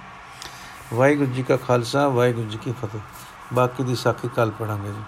ਵਾਹਿਗੁਰੂ 0.93 1.31
ਜੀ 1.31 1.43
ਕਾ 1.43 1.57
ਖਾਲਸਾ, 1.57 2.07
ਵਾਹਿਗੁਰੂ 2.07 2.49
ਜੀ 2.49 2.57
ਕੀ 2.57 2.71
ਫਤਿਹ। 2.71 3.01
ਬਾਕੀ 3.53 3.83
ਦੀ 3.83 3.95
ਸਾਖੀ 3.95 4.29
ਕੱਲ 4.35 4.51
ਪੜਾਂਗੇ 4.51 4.89
ਜੀ। 4.89 5.03